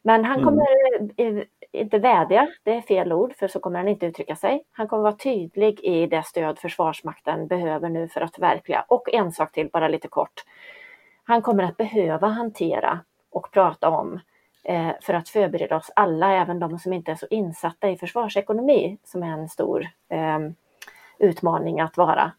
[0.03, 0.45] Men han mm.
[0.45, 0.67] kommer
[1.19, 1.45] mm.
[1.73, 4.65] inte vädja, det är fel ord, för så kommer han inte uttrycka sig.
[4.73, 8.85] Han kommer vara tydlig i det stöd Försvarsmakten behöver nu för att förverkliga.
[8.89, 10.45] Och en sak till, bara lite kort.
[11.25, 14.21] Han kommer att behöva hantera och prata om
[14.65, 18.99] eh, för att förbereda oss alla, även de som inte är så insatta i försvarsekonomi,
[19.05, 20.39] som är en stor eh,
[21.19, 22.33] utmaning att vara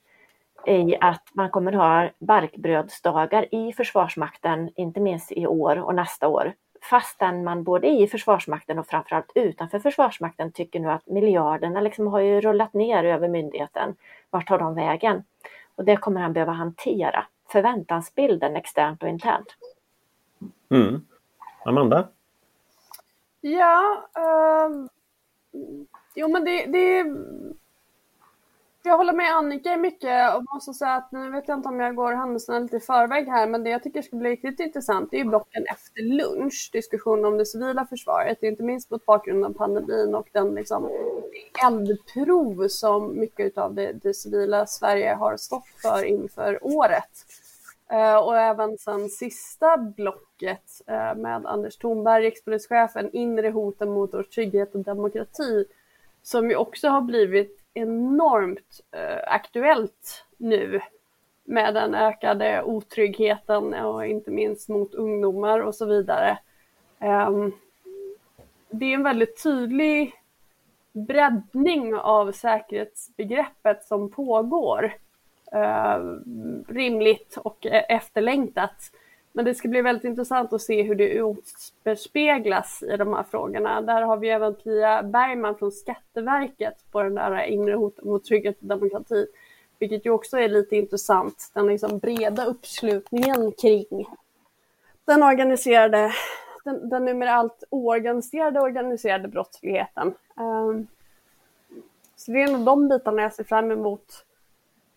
[0.66, 6.54] i att man kommer ha barkbrödsdagar i Försvarsmakten, inte minst i år och nästa år,
[6.82, 12.20] fastän man både i Försvarsmakten och framförallt utanför Försvarsmakten tycker nu att miljarderna liksom har
[12.20, 13.96] ju rullat ner över myndigheten.
[14.30, 15.24] Vart tar de vägen?
[15.76, 17.26] Och det kommer han behöva hantera.
[17.52, 19.56] Förväntansbilden externt och internt.
[20.70, 21.06] Mm.
[21.66, 22.08] Amanda?
[23.42, 24.88] Ja, uh,
[26.16, 27.06] jo men det, det
[28.84, 31.96] jag håller med Annika mycket och måste säga att nu vet jag inte om jag
[31.96, 35.18] går händelserna lite i förväg här, men det jag tycker ska bli riktigt intressant är
[35.18, 40.16] ju blocken efter lunch, diskussion om det civila försvaret, inte minst mot bakgrund av pandemin
[40.16, 40.90] och den liksom
[41.66, 47.26] eldprov som mycket av det, det civila Sverige har stått för inför året.
[47.94, 54.24] Uh, och även sen sista blocket uh, med Anders Thornberg, rikspolischefen, inre hoten mot vår
[54.24, 55.66] trygghet och demokrati,
[56.24, 60.82] som ju också har blivit enormt eh, aktuellt nu
[61.44, 66.38] med den ökade otryggheten och inte minst mot ungdomar och så vidare.
[67.00, 67.52] Ehm,
[68.70, 70.14] det är en väldigt tydlig
[70.94, 74.94] breddning av säkerhetsbegreppet som pågår.
[75.52, 76.00] Eh,
[76.68, 78.92] rimligt och e-, efterlängtat.
[79.34, 83.82] Men det ska bli väldigt intressant att se hur det återspeglas i de här frågorna.
[83.82, 88.58] Där har vi även Pia Bergman från Skatteverket på den där inre hoten mot trygghet
[88.60, 89.28] och demokrati.
[89.80, 93.86] Vilket ju också är lite intressant, den liksom breda uppslutningen kring
[95.06, 96.12] den organiserade,
[96.64, 100.14] den, den numera allt oorganiserade organiserade brottsligheten.
[100.36, 100.88] Um,
[102.16, 104.26] så det är nog de bitarna jag ser fram emot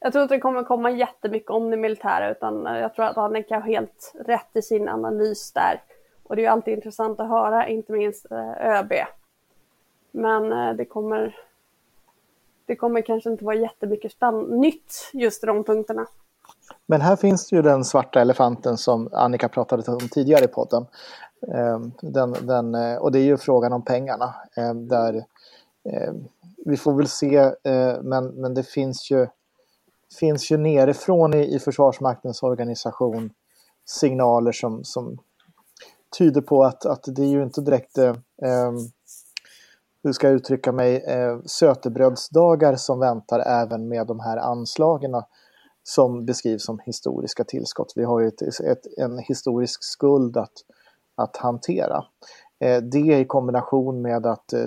[0.05, 3.17] jag tror inte det kommer komma jättemycket om det militära utan eh, jag tror att
[3.17, 5.83] Annika har helt rätt i sin analys där.
[6.23, 8.93] Och det är ju alltid intressant att höra, inte minst eh, ÖB.
[10.11, 11.37] Men eh, det kommer,
[12.67, 16.07] det kommer kanske inte vara jättemycket spann nytt just i de punkterna.
[16.87, 20.87] Men här finns ju den svarta elefanten som Annika pratade om tidigare i podden.
[21.55, 24.35] Ehm, den, den, och det är ju frågan om pengarna.
[24.75, 25.25] Där,
[26.65, 27.51] vi får väl se,
[28.03, 29.27] men, men det finns ju
[30.21, 33.31] finns ju nerifrån i, i Försvarsmaktens organisation
[33.85, 35.19] signaler som, som
[36.19, 38.77] tyder på att, att det är ju inte direkt, eh, ehm,
[40.03, 45.23] hur ska jag uttrycka mig, eh, sötebrödsdagar som väntar även med de här anslagen
[45.83, 47.93] som beskrivs som historiska tillskott.
[47.97, 50.53] Vi har ju ett, ett, en historisk skuld att,
[51.15, 52.05] att hantera.
[52.61, 54.67] Eh, det i kombination med att eh,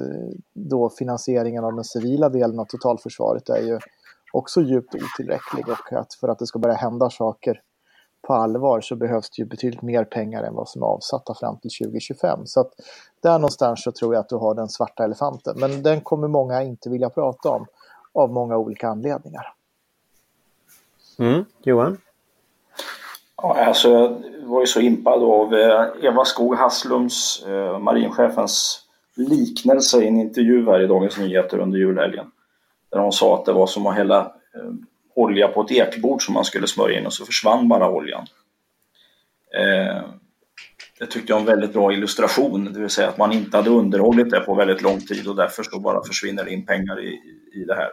[0.53, 3.79] då finansieringen av den civila delen av totalförsvaret är ju
[4.33, 7.61] också djupt otillräcklig och att för att det ska börja hända saker
[8.27, 11.59] på allvar så behövs det ju betydligt mer pengar än vad som är avsatta fram
[11.59, 12.45] till 2025.
[12.45, 12.71] Så att
[13.23, 15.55] där någonstans så tror jag att du har den svarta elefanten.
[15.59, 17.65] Men den kommer många inte vilja prata om
[18.13, 19.53] av många olika anledningar.
[21.19, 21.45] Mm.
[21.63, 21.97] Johan?
[23.41, 23.89] Ja, alltså,
[24.41, 28.81] jag var ju så impad av eh, Eva Skog Hasslums, eh, marinchefens
[29.15, 32.31] liknelse i en intervju här i Dagens Nyheter under julhelgen.
[32.91, 34.19] Där hon sa att det var som att hälla
[34.55, 34.71] eh,
[35.15, 38.25] olja på ett ekbord som man skulle smörja in och så försvann bara oljan.
[39.57, 40.01] Eh,
[40.99, 43.69] det tyckte jag var en väldigt bra illustration, det vill säga att man inte hade
[43.69, 47.19] underhållit det på väldigt lång tid och därför så bara försvinner det in pengar i,
[47.53, 47.89] i det här.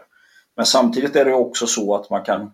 [0.56, 2.52] Men samtidigt är det också så att man kan,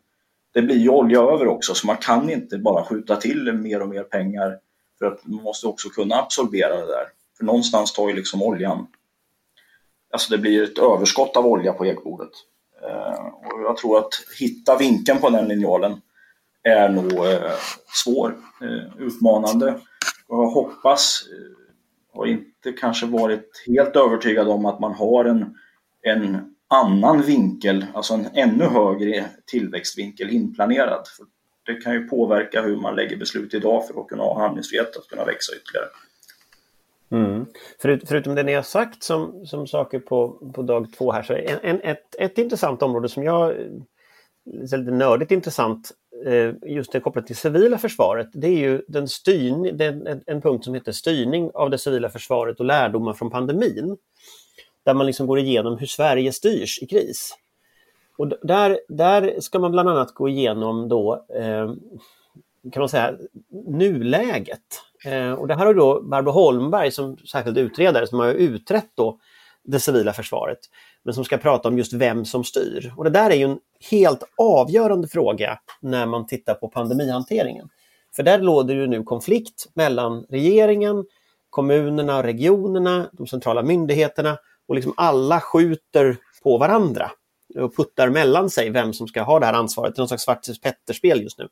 [0.55, 3.89] det blir ju olja över också så man kan inte bara skjuta till mer och
[3.89, 4.59] mer pengar
[4.99, 7.07] för att man måste också kunna absorbera det där.
[7.39, 8.87] För någonstans tar ju liksom oljan
[10.13, 12.31] alltså det blir ett överskott av olja på ekbordet.
[12.83, 16.01] Eh, och jag tror att hitta vinkeln på den linjalen
[16.63, 17.53] är nog eh,
[18.05, 19.81] svår, eh, utmanande.
[20.29, 25.55] Och jag hoppas, eh, har inte kanske varit helt övertygad om att man har en,
[26.03, 31.09] en annan vinkel, alltså en ännu högre tillväxtvinkel inplanerad.
[31.17, 31.27] För
[31.67, 35.09] det kan ju påverka hur man lägger beslut idag för att kunna ha handlingsfrihet att
[35.09, 35.89] kunna växa ytterligare.
[37.11, 37.47] Mm.
[37.83, 41.33] Förut, förutom det ni har sagt som, som saker på, på dag två här så
[41.33, 43.67] är en, en, ett, ett intressant område som jag eh,
[44.63, 45.91] lite nördigt intressant
[46.27, 48.29] eh, just det kopplat till civila försvaret.
[48.33, 52.61] Det är ju den styrning, den, en punkt som heter styrning av det civila försvaret
[52.61, 53.97] och lärdomar från pandemin.
[54.85, 57.35] Där man liksom går igenom hur Sverige styrs i kris.
[58.19, 61.73] Och där, där ska man bland annat gå igenom då eh,
[62.73, 63.17] kan man säga
[63.67, 64.61] nuläget.
[65.05, 69.19] Eh, och det här har då Barbro Holmberg som särskild utredare som har utrett då
[69.65, 70.59] det civila försvaret
[71.03, 72.93] men som ska prata om just vem som styr.
[72.97, 73.59] Och det där är ju en
[73.91, 77.69] helt avgörande fråga när man tittar på pandemihanteringen.
[78.17, 81.05] För där råder ju nu konflikt mellan regeringen,
[81.51, 84.39] kommunerna, regionerna, de centrala myndigheterna
[84.69, 87.11] och liksom alla skjuter på varandra
[87.59, 89.95] och puttar mellan sig vem som ska ha det här ansvaret.
[89.95, 91.49] Det är någon slags Svartis Petter-spel just nu.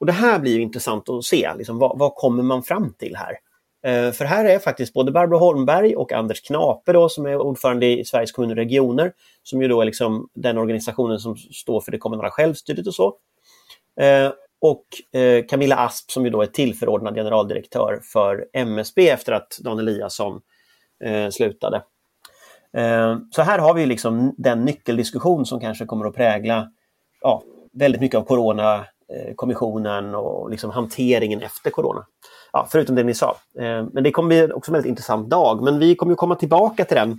[0.00, 3.38] Och det här blir intressant att se, liksom, vad, vad kommer man fram till här?
[3.82, 7.86] Eh, för här är faktiskt både Barbro Holmberg och Anders Knape då, som är ordförande
[7.86, 11.92] i Sveriges kommuner och regioner, som ju då är liksom den organisationen som står för
[11.92, 13.14] det kommunala självstyret och så.
[14.00, 19.58] Eh, och eh, Camilla Asp som ju då är tillförordnad generaldirektör för MSB efter att
[19.60, 20.40] Dan Eliasson
[21.04, 21.82] eh, slutade.
[22.76, 26.70] Eh, så här har vi liksom den nyckeldiskussion som kanske kommer att prägla
[27.20, 27.42] ja,
[27.72, 32.06] väldigt mycket av corona Eh, kommissionen och liksom hanteringen efter corona
[32.52, 33.36] ja, förutom det ni sa.
[33.58, 35.62] Eh, men det kommer bli också en väldigt intressant dag.
[35.62, 37.18] Men vi kommer komma tillbaka till den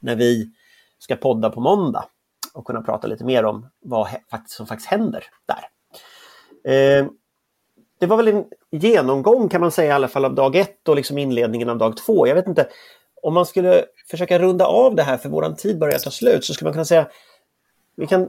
[0.00, 0.50] när vi
[0.98, 2.04] ska podda på måndag
[2.54, 4.08] och kunna prata lite mer om vad
[4.46, 5.68] som faktiskt händer där.
[6.72, 7.06] Eh,
[8.00, 10.96] det var väl en genomgång kan man säga i alla fall av dag ett och
[10.96, 12.26] liksom inledningen av dag två.
[12.26, 12.68] Jag vet inte,
[13.22, 16.54] om man skulle försöka runda av det här för våran tid börjar ta slut så
[16.54, 17.08] skulle man kunna säga
[17.96, 18.28] vi kan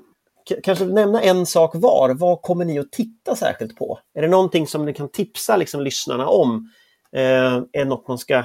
[0.64, 2.14] kanske nämna en sak var.
[2.14, 4.00] Vad kommer ni att titta särskilt på?
[4.14, 6.70] Är det någonting som ni kan tipsa liksom, lyssnarna om?
[7.12, 8.44] Eh, är något man ska,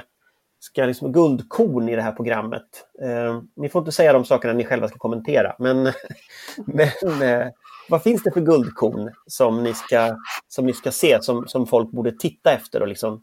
[0.60, 2.86] ska liksom, guldkorn i det här programmet?
[3.02, 5.84] Eh, ni får inte säga de sakerna ni själva ska kommentera, men,
[6.66, 7.48] men eh,
[7.88, 10.16] vad finns det för guldkorn som ni ska,
[10.48, 13.22] som ni ska se, som, som folk borde titta efter och liksom,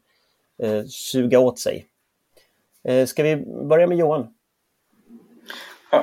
[0.63, 1.85] eh, suga åt sig?
[2.87, 3.35] Eh, ska vi
[3.69, 4.27] börja med Johan?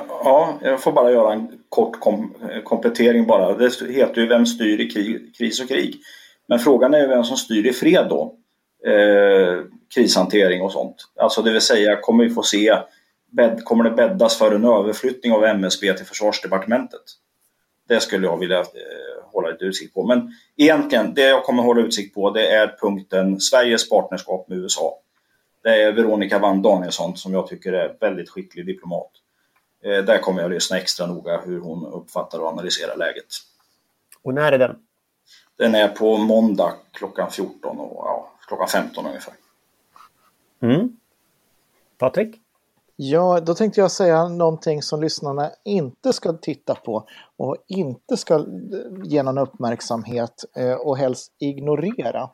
[0.09, 3.53] Ja, jag får bara göra en kort kom eh, komplettering bara.
[3.53, 5.99] Det heter ju Vem styr i krig, kris och krig?
[6.47, 8.35] Men frågan är ju vem som styr i fred då.
[8.87, 9.59] Eh,
[9.95, 10.95] krishantering och sånt.
[11.15, 12.77] Alltså det vill säga, kommer vi få se,
[13.31, 17.01] bädd, kommer det bäddas för en överflyttning av MSB till försvarsdepartementet?
[17.87, 18.65] Det skulle jag vilja eh,
[19.31, 20.07] hålla lite utsikt på.
[20.07, 24.99] Men egentligen, det jag kommer hålla utsikt på det är punkten Sveriges partnerskap med USA.
[25.63, 29.11] Det är Veronica Wann Danielsson som jag tycker är väldigt skicklig diplomat.
[29.83, 33.25] Eh, där kommer jag att lyssna extra noga hur hon uppfattar och analyserar läget.
[34.21, 34.75] Och när är den?
[35.57, 39.33] Den är på måndag klockan 14 och ja, klockan 15 ungefär.
[40.61, 40.97] Mm.
[41.97, 42.35] Patrik?
[42.95, 47.07] Ja, då tänkte jag säga någonting som lyssnarna inte ska titta på
[47.37, 48.45] och inte ska
[49.03, 52.29] ge någon uppmärksamhet eh, och helst ignorera.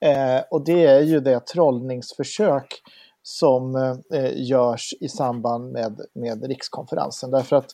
[0.00, 2.82] Eh, och det är ju det trollningsförsök
[3.22, 3.76] som
[4.12, 7.30] eh, görs i samband med, med rikskonferensen.
[7.30, 7.70] Därför att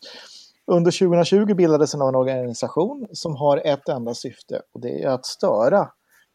[0.66, 5.88] under 2020 bildades en organisation som har ett enda syfte och det är att störa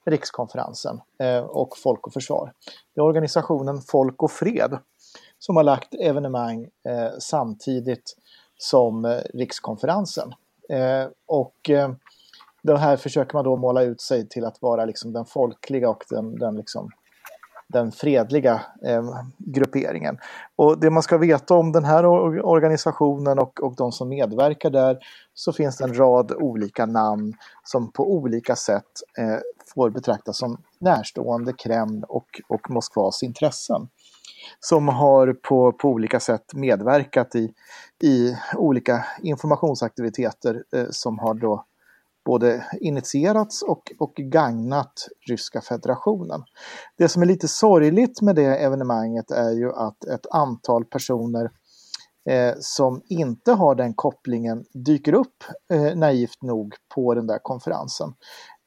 [0.05, 2.53] rikskonferensen eh, och Folk och Försvar.
[2.95, 4.77] Det är organisationen Folk och Fred
[5.39, 8.15] som har lagt evenemang eh, samtidigt
[8.57, 10.33] som eh, rikskonferensen.
[10.69, 11.91] Eh, och eh,
[12.63, 16.03] det här försöker man då måla ut sig till att vara liksom den folkliga och
[16.09, 16.89] den, den liksom
[17.73, 19.03] den fredliga eh,
[19.37, 20.17] grupperingen.
[20.55, 22.05] Och det man ska veta om den här
[22.45, 24.97] organisationen och, och de som medverkar där
[25.33, 29.37] så finns det en rad olika namn som på olika sätt eh,
[29.73, 33.87] får betraktas som närstående Kreml och, och Moskvas intressen.
[34.59, 37.53] Som har på, på olika sätt medverkat i,
[38.03, 41.65] i olika informationsaktiviteter eh, som har då
[42.25, 46.43] både initierats och, och gagnat Ryska federationen.
[46.97, 51.51] Det som är lite sorgligt med det evenemanget är ju att ett antal personer
[52.29, 55.43] eh, som inte har den kopplingen dyker upp
[55.73, 58.13] eh, naivt nog på den där konferensen.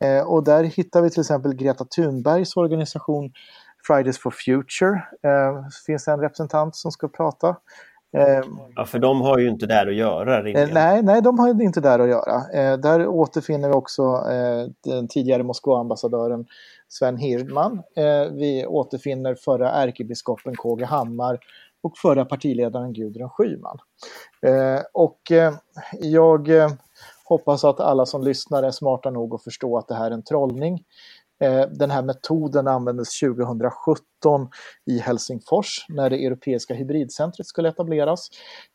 [0.05, 3.33] Eh, och där hittar vi till exempel Greta Thunbergs organisation
[3.87, 5.03] Fridays for Future.
[5.23, 7.57] Det eh, finns en representant som ska prata.
[8.77, 10.43] Ja, för de har ju inte där att göra.
[10.43, 10.71] Rimligen.
[10.75, 12.77] Nej, nej, de har inte där att göra.
[12.77, 14.03] Där återfinner vi också
[14.85, 16.47] den tidigare Moskva-ambassadören
[16.89, 17.83] Sven Hirdman.
[18.33, 21.39] Vi återfinner förra ärkebiskopen KG Hammar
[21.83, 23.79] och förra partiledaren Gudrun Schyman.
[24.93, 25.21] Och
[26.01, 26.49] jag
[27.25, 30.25] hoppas att alla som lyssnar är smarta nog att förstå att det här är en
[30.25, 30.83] trollning.
[31.41, 34.49] Eh, den här metoden användes 2017
[34.87, 38.29] i Helsingfors när det europeiska hybridcentret skulle etableras.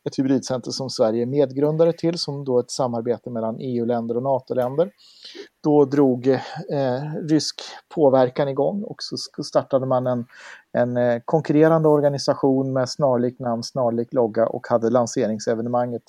[0.08, 4.90] Ett hybridcenter som Sverige är medgrundare till som då ett samarbete mellan EU-länder och NATO-länder.
[5.62, 6.38] Då drog eh,
[7.28, 7.60] rysk
[7.94, 10.26] påverkan igång och så startade man en,
[10.72, 16.02] en eh, konkurrerande organisation med snarlik namn, snarlik logga och hade lanseringsevenemanget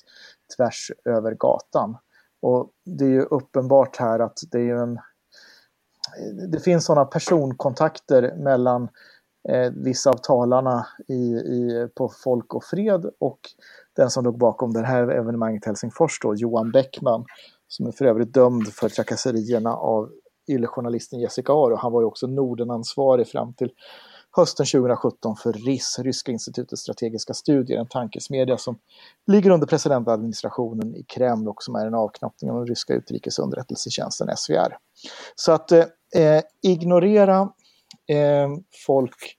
[0.58, 1.97] tvärs över gatan.
[2.41, 4.99] Och det är ju uppenbart här att det är en
[6.51, 8.89] det finns sådana personkontakter mellan
[9.49, 13.39] eh, vissa av talarna i, i, på Folk och Fred och
[13.95, 17.26] den som låg bakom det här evenemanget i Helsingfors, då, Johan Bäckman,
[17.68, 20.09] som är för övrigt dömd för trakasserierna av
[20.47, 21.76] yllejournalisten Jessica Aro.
[21.76, 23.72] Han var ju också Nordenansvarig fram till
[24.36, 28.80] hösten 2017 för RIS, Ryska institutets strategiska studier, en tankesmedja som
[29.28, 34.78] ligger under presidentadministrationen i Kreml och som är en avknoppning av den ryska utrikesunderrättelsetjänsten SVR.
[35.36, 37.42] Så att eh, eh, ignorera
[38.08, 38.50] eh,
[38.86, 39.38] folk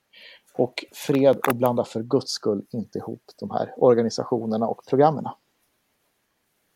[0.54, 5.24] och fred och blanda för guds skull inte ihop de här organisationerna och programmen.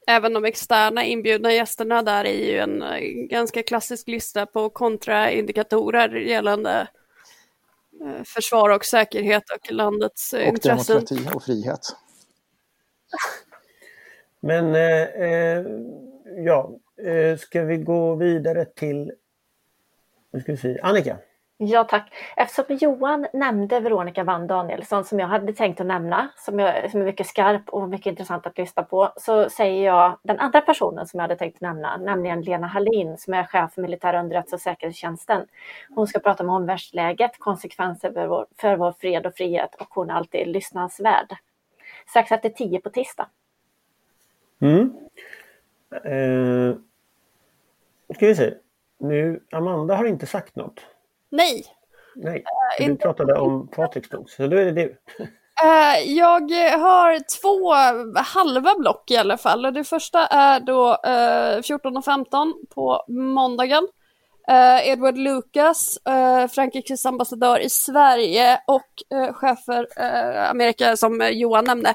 [0.07, 2.99] Även de externa inbjudna gästerna där är ju en eh,
[3.31, 6.98] ganska klassisk lista på kontraindikatorer gällande Eh,
[8.25, 10.97] försvar och säkerhet och landets och intressen.
[10.97, 11.81] Och demokrati och frihet.
[14.41, 15.65] Men eh, eh,
[16.45, 19.13] ja, eh, ska vi gå vidare till
[20.31, 21.19] nu ska vi se, Annika?
[21.61, 22.15] Ja tack.
[22.37, 27.01] Eftersom Johan nämnde Veronica Wann Danielsson som jag hade tänkt att nämna, som, jag, som
[27.01, 31.07] är mycket skarp och mycket intressant att lyssna på, så säger jag den andra personen
[31.07, 34.61] som jag hade tänkt nämna, nämligen Lena Hallin som är chef för militär underrättelse och
[34.61, 35.47] säkerhetstjänsten.
[35.95, 40.11] Hon ska prata om omvärldsläget, konsekvenser för vår, för vår fred och frihet och hon
[40.11, 41.37] är alltid lyssnansvärd.
[42.07, 43.29] Strax efter tio på tisdag.
[44.61, 44.97] Mm.
[45.91, 46.77] Eh,
[48.15, 48.55] ska vi se.
[48.99, 50.87] Nu, Amanda har inte sagt något.
[51.31, 51.65] Nej.
[52.17, 52.45] Nej,
[52.81, 54.97] uh, du pratade om Patriks bok, så då är det du.
[55.65, 57.75] Uh, jag har två
[58.21, 59.63] halva block i alla fall.
[59.63, 63.89] Det första är då uh, eh, 14 och 15 på måndagen.
[64.83, 65.99] Edward Lucas,
[66.51, 68.87] Frankrikes ambassadör i Sverige och
[69.33, 70.01] chef för
[70.51, 71.95] Amerika som Johan nämnde,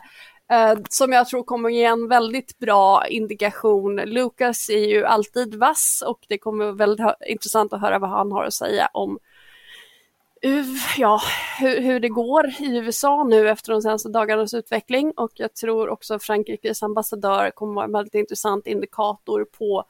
[0.51, 3.95] Eh, som jag tror kommer ge en väldigt bra indikation.
[3.95, 8.31] Lucas är ju alltid vass och det kommer vara väldigt intressant att höra vad han
[8.31, 9.19] har att säga om
[10.97, 11.21] ja,
[11.59, 15.89] hur, hur, det går i USA nu efter de senaste dagarnas utveckling och jag tror
[15.89, 19.85] också Frankrikes ambassadör kommer vara en väldigt intressant indikator på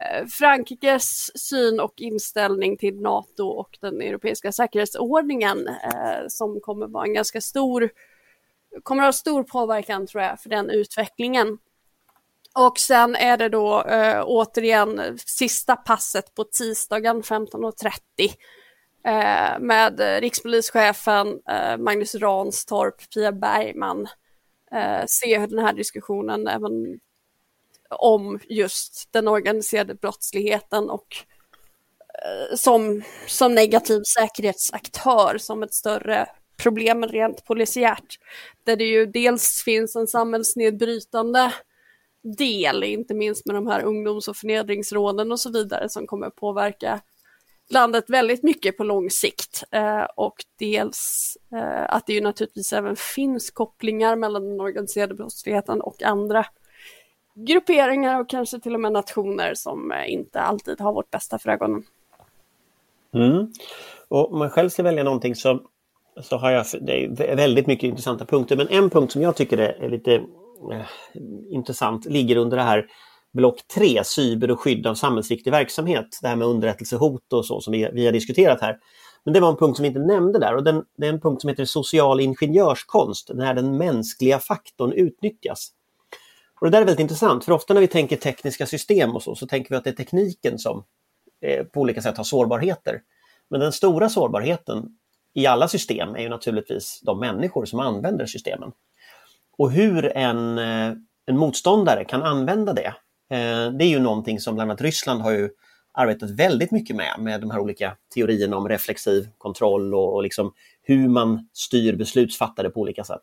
[0.00, 7.04] eh, Frankrikes syn och inställning till NATO och den europeiska säkerhetsordningen eh, som kommer vara
[7.04, 7.90] en ganska stor,
[8.82, 11.58] kommer att ha stor påverkan tror jag för den utvecklingen.
[12.54, 17.92] Och sen är det då eh, återigen sista passet på tisdagen 15.30
[19.06, 24.08] eh, med rikspolischefen eh, Magnus Ranstorp, Pia Bergman,
[24.72, 27.00] eh, se den här diskussionen även
[27.90, 31.16] om just den organiserade brottsligheten och
[32.24, 36.28] eh, som, som negativ säkerhetsaktör som ett större
[36.62, 38.18] problem rent polisiärt.
[38.64, 41.52] Där det ju dels finns en samhällsnedbrytande
[42.22, 47.00] del, inte minst med de här ungdoms och förnedringsråden och så vidare som kommer påverka
[47.70, 52.96] landet väldigt mycket på lång sikt eh, och dels eh, att det ju naturligtvis även
[52.96, 56.46] finns kopplingar mellan den organiserade brottsligheten och andra
[57.34, 61.50] grupperingar och kanske till och med nationer som eh, inte alltid har vårt bästa för
[61.50, 61.82] ögonen.
[63.14, 63.52] Mm.
[64.08, 65.66] Och om man själv ska välja någonting som
[66.22, 69.58] så har jag det är väldigt mycket intressanta punkter men en punkt som jag tycker
[69.58, 70.86] är lite eh,
[71.50, 72.86] intressant ligger under det här
[73.32, 76.18] block 3, cyber och skydd av samhällsviktig verksamhet.
[76.22, 78.78] Det här med underrättelsehot och så som vi, vi har diskuterat här.
[79.24, 81.20] Men det var en punkt som vi inte nämnde där och den, det är en
[81.20, 85.68] punkt som heter social ingenjörskonst, när den mänskliga faktorn utnyttjas.
[86.60, 89.34] Och Det där är väldigt intressant, för ofta när vi tänker tekniska system och så,
[89.34, 90.84] så tänker vi att det är tekniken som
[91.42, 93.00] eh, på olika sätt har sårbarheter.
[93.50, 94.98] Men den stora sårbarheten
[95.38, 98.72] i alla system är ju naturligtvis de människor som använder systemen.
[99.58, 100.92] Och hur en, eh,
[101.26, 102.86] en motståndare kan använda det
[103.30, 105.50] eh, det är ju någonting som bland annat Ryssland har ju
[105.92, 110.52] arbetat väldigt mycket med, med de här olika teorierna om reflexiv kontroll och, och liksom
[110.82, 113.22] hur man styr beslutsfattare på olika sätt.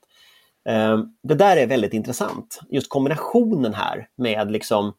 [0.69, 4.93] Eh, det där är väldigt intressant, just kombinationen här med liksom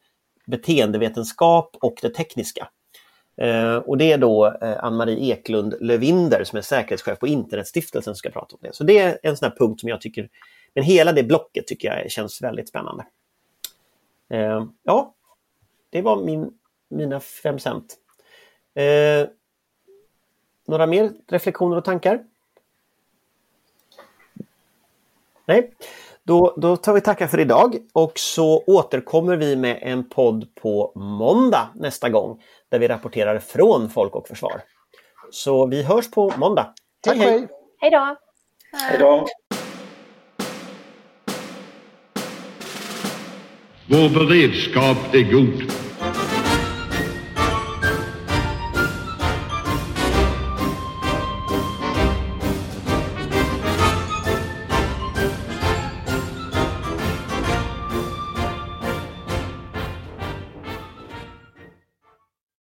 [0.47, 2.69] beteendevetenskap och det tekniska.
[3.37, 8.19] Eh, och det är då eh, Ann-Marie Eklund Lövinder som är säkerhetschef på Internetstiftelsen som
[8.19, 8.75] ska prata om det.
[8.75, 10.29] Så det är en sån här punkt som jag tycker,
[10.75, 13.07] men hela det blocket tycker jag känns väldigt spännande.
[14.31, 15.15] Eh, ja,
[15.91, 16.51] det var min,
[16.89, 17.97] mina fem cent.
[18.75, 19.29] Eh,
[20.67, 22.25] några mer reflektioner och tankar?
[25.47, 25.75] Nej,
[26.23, 30.93] då, då tar vi tacka för idag och så återkommer vi med en podd på
[30.95, 34.63] måndag nästa gång där vi rapporterar från Folk och Försvar.
[35.31, 36.75] Så vi hörs på måndag.
[37.01, 37.49] Tack hej, hej!
[37.81, 38.17] Hej då!
[38.73, 39.27] Hej då!
[43.89, 45.86] Vår beredskap är god.